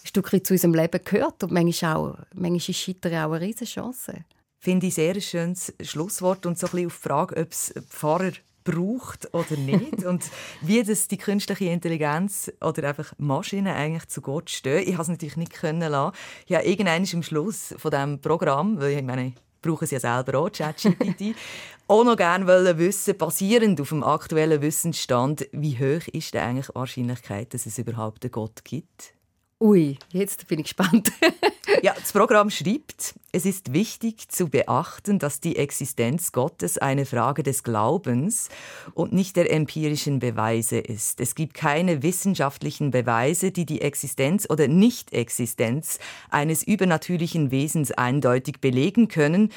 ein 0.02 0.06
Stück 0.06 0.32
weit 0.32 0.46
zu 0.46 0.54
unserem 0.54 0.74
Leben 0.74 1.00
gehört 1.04 1.42
und 1.42 1.52
manchmal, 1.52 1.96
auch, 1.96 2.18
manchmal 2.34 2.56
ist 2.56 2.76
Scheitern 2.76 3.14
auch 3.14 3.32
eine 3.32 3.40
riesige 3.40 3.64
Chance. 3.64 4.24
Finde 4.58 4.86
ich 4.86 4.94
sehr 4.94 5.14
ein 5.14 5.20
schönes 5.20 5.74
Schlusswort 5.80 6.46
und 6.46 6.58
so 6.58 6.66
ein 6.66 6.70
bisschen 6.70 6.86
auf 6.86 6.96
die 6.96 7.08
Frage, 7.08 7.40
ob 7.40 7.52
es 7.52 7.74
Pfarrer 7.88 8.32
braucht 8.64 9.32
oder 9.34 9.56
nicht 9.56 10.04
und 10.06 10.24
wie 10.60 10.82
das 10.82 11.08
die 11.08 11.18
künstliche 11.18 11.64
Intelligenz 11.66 12.52
oder 12.60 12.88
einfach 12.88 13.12
Maschinen 13.18 13.74
eigentlich 13.74 14.06
zu 14.08 14.20
Gott 14.20 14.50
stehen. 14.50 14.86
Ich 14.86 14.92
habe 14.92 15.02
es 15.02 15.08
natürlich 15.08 15.36
nicht 15.36 15.52
können 15.52 15.90
lassen. 15.90 16.16
Ja, 16.46 16.62
irgendwann 16.62 17.04
im 17.04 17.22
Schluss 17.22 17.74
von 17.76 17.90
dem 17.90 18.20
Programm, 18.20 18.80
weil 18.80 18.98
ich 18.98 19.02
meine, 19.02 19.34
brauchen 19.60 19.86
sie 19.86 19.96
ja 19.96 20.00
selber 20.00 20.38
auch, 20.38 20.50
ChatGPT, 20.50 21.34
auch 21.88 22.04
noch 22.04 22.16
gerne 22.16 22.46
wissen, 22.78 23.16
basierend 23.16 23.80
auf 23.80 23.90
dem 23.90 24.02
aktuellen 24.02 24.60
Wissensstand, 24.60 25.48
wie 25.52 25.78
hoch 25.78 26.06
ist 26.08 26.34
denn 26.34 26.42
eigentlich 26.42 26.66
die 26.66 26.74
Wahrscheinlichkeit, 26.74 27.54
dass 27.54 27.66
es 27.66 27.78
überhaupt 27.78 28.24
einen 28.24 28.32
Gott 28.32 28.64
gibt? 28.64 29.14
Ui, 29.62 29.96
jetzt 30.10 30.48
bin 30.48 30.58
ich 30.58 30.64
gespannt. 30.64 31.12
ja, 31.82 31.94
das 31.94 32.12
Programm 32.12 32.50
schreibt, 32.50 33.14
es 33.30 33.46
ist 33.46 33.72
wichtig 33.72 34.28
zu 34.28 34.48
beachten, 34.48 35.20
dass 35.20 35.38
die 35.38 35.54
Existenz 35.54 36.32
Gottes 36.32 36.78
eine 36.78 37.06
Frage 37.06 37.44
des 37.44 37.62
Glaubens 37.62 38.48
und 38.94 39.12
nicht 39.12 39.36
der 39.36 39.52
empirischen 39.52 40.18
Beweise 40.18 40.78
ist. 40.78 41.20
Es 41.20 41.36
gibt 41.36 41.54
keine 41.54 42.02
wissenschaftlichen 42.02 42.90
Beweise, 42.90 43.52
die 43.52 43.64
die 43.64 43.82
Existenz 43.82 44.48
oder 44.50 44.66
Nicht-Existenz 44.66 46.00
eines 46.28 46.64
übernatürlichen 46.64 47.52
Wesens 47.52 47.92
eindeutig 47.92 48.60
belegen 48.60 49.06
können. 49.06 49.52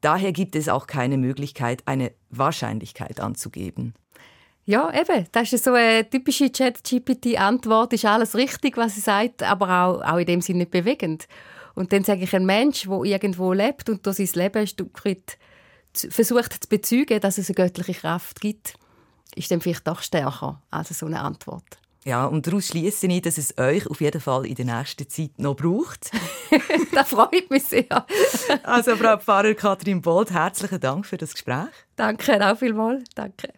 Daher 0.00 0.30
gibt 0.30 0.54
es 0.54 0.68
auch 0.68 0.86
keine 0.86 1.18
Möglichkeit, 1.18 1.82
eine 1.86 2.12
Wahrscheinlichkeit 2.30 3.18
anzugeben. 3.18 3.94
Ja, 4.68 4.92
eben. 4.92 5.26
Das 5.32 5.50
ist 5.50 5.64
so 5.64 5.72
eine 5.72 6.08
typische 6.10 6.52
Chat-GPT-Antwort. 6.52 7.94
Ist 7.94 8.04
alles 8.04 8.34
richtig, 8.34 8.76
was 8.76 8.96
sie 8.96 9.00
sagt, 9.00 9.42
aber 9.42 9.66
auch, 9.66 10.02
auch 10.02 10.18
in 10.18 10.26
dem 10.26 10.42
Sinne 10.42 10.58
nicht 10.58 10.70
bewegend. 10.70 11.26
Und 11.74 11.90
dann 11.90 12.04
sage 12.04 12.24
ich, 12.24 12.36
ein 12.36 12.44
Mensch, 12.44 12.82
der 12.82 13.02
irgendwo 13.04 13.54
lebt 13.54 13.88
und 13.88 14.04
durch 14.04 14.16
sein 14.16 14.28
Leben 14.34 14.58
ein 14.58 14.66
Stück 14.66 15.02
weit 15.06 15.38
versucht 15.94 16.52
zu 16.52 16.68
bezeugen, 16.68 17.18
dass 17.18 17.38
es 17.38 17.48
eine 17.48 17.54
göttliche 17.54 17.98
Kraft 17.98 18.42
gibt, 18.42 18.74
ist 19.34 19.50
dann 19.50 19.62
vielleicht 19.62 19.88
doch 19.88 20.02
stärker 20.02 20.60
als 20.70 20.90
so 20.90 21.06
eine 21.06 21.20
Antwort. 21.20 21.78
Ja, 22.04 22.26
und 22.26 22.46
daraus 22.46 22.68
schließe 22.68 23.06
ich, 23.06 23.22
dass 23.22 23.38
es 23.38 23.58
euch 23.58 23.86
auf 23.86 24.00
jeden 24.00 24.20
Fall 24.20 24.46
in 24.46 24.54
der 24.54 24.64
nächsten 24.64 25.08
Zeit 25.08 25.38
noch 25.38 25.56
braucht. 25.56 26.10
das 26.94 27.08
freut 27.08 27.50
mich 27.50 27.64
sehr. 27.64 27.86
also, 28.62 28.96
Frau 28.96 29.18
Pfarrer 29.18 29.54
Kathrin 29.54 30.00
Bold, 30.00 30.30
herzlichen 30.30 30.80
Dank 30.80 31.06
für 31.06 31.16
das 31.16 31.32
Gespräch. 31.32 31.68
Danke, 31.96 32.46
auch 32.46 32.56
vielmals. 32.56 33.04
Danke. 33.14 33.48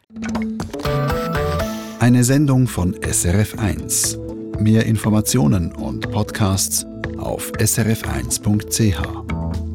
Eine 2.00 2.24
Sendung 2.24 2.66
von 2.66 2.94
SRF1. 2.96 4.60
Mehr 4.60 4.86
Informationen 4.86 5.72
und 5.72 6.10
Podcasts 6.10 6.86
auf 7.18 7.52
srf1.ch. 7.52 9.69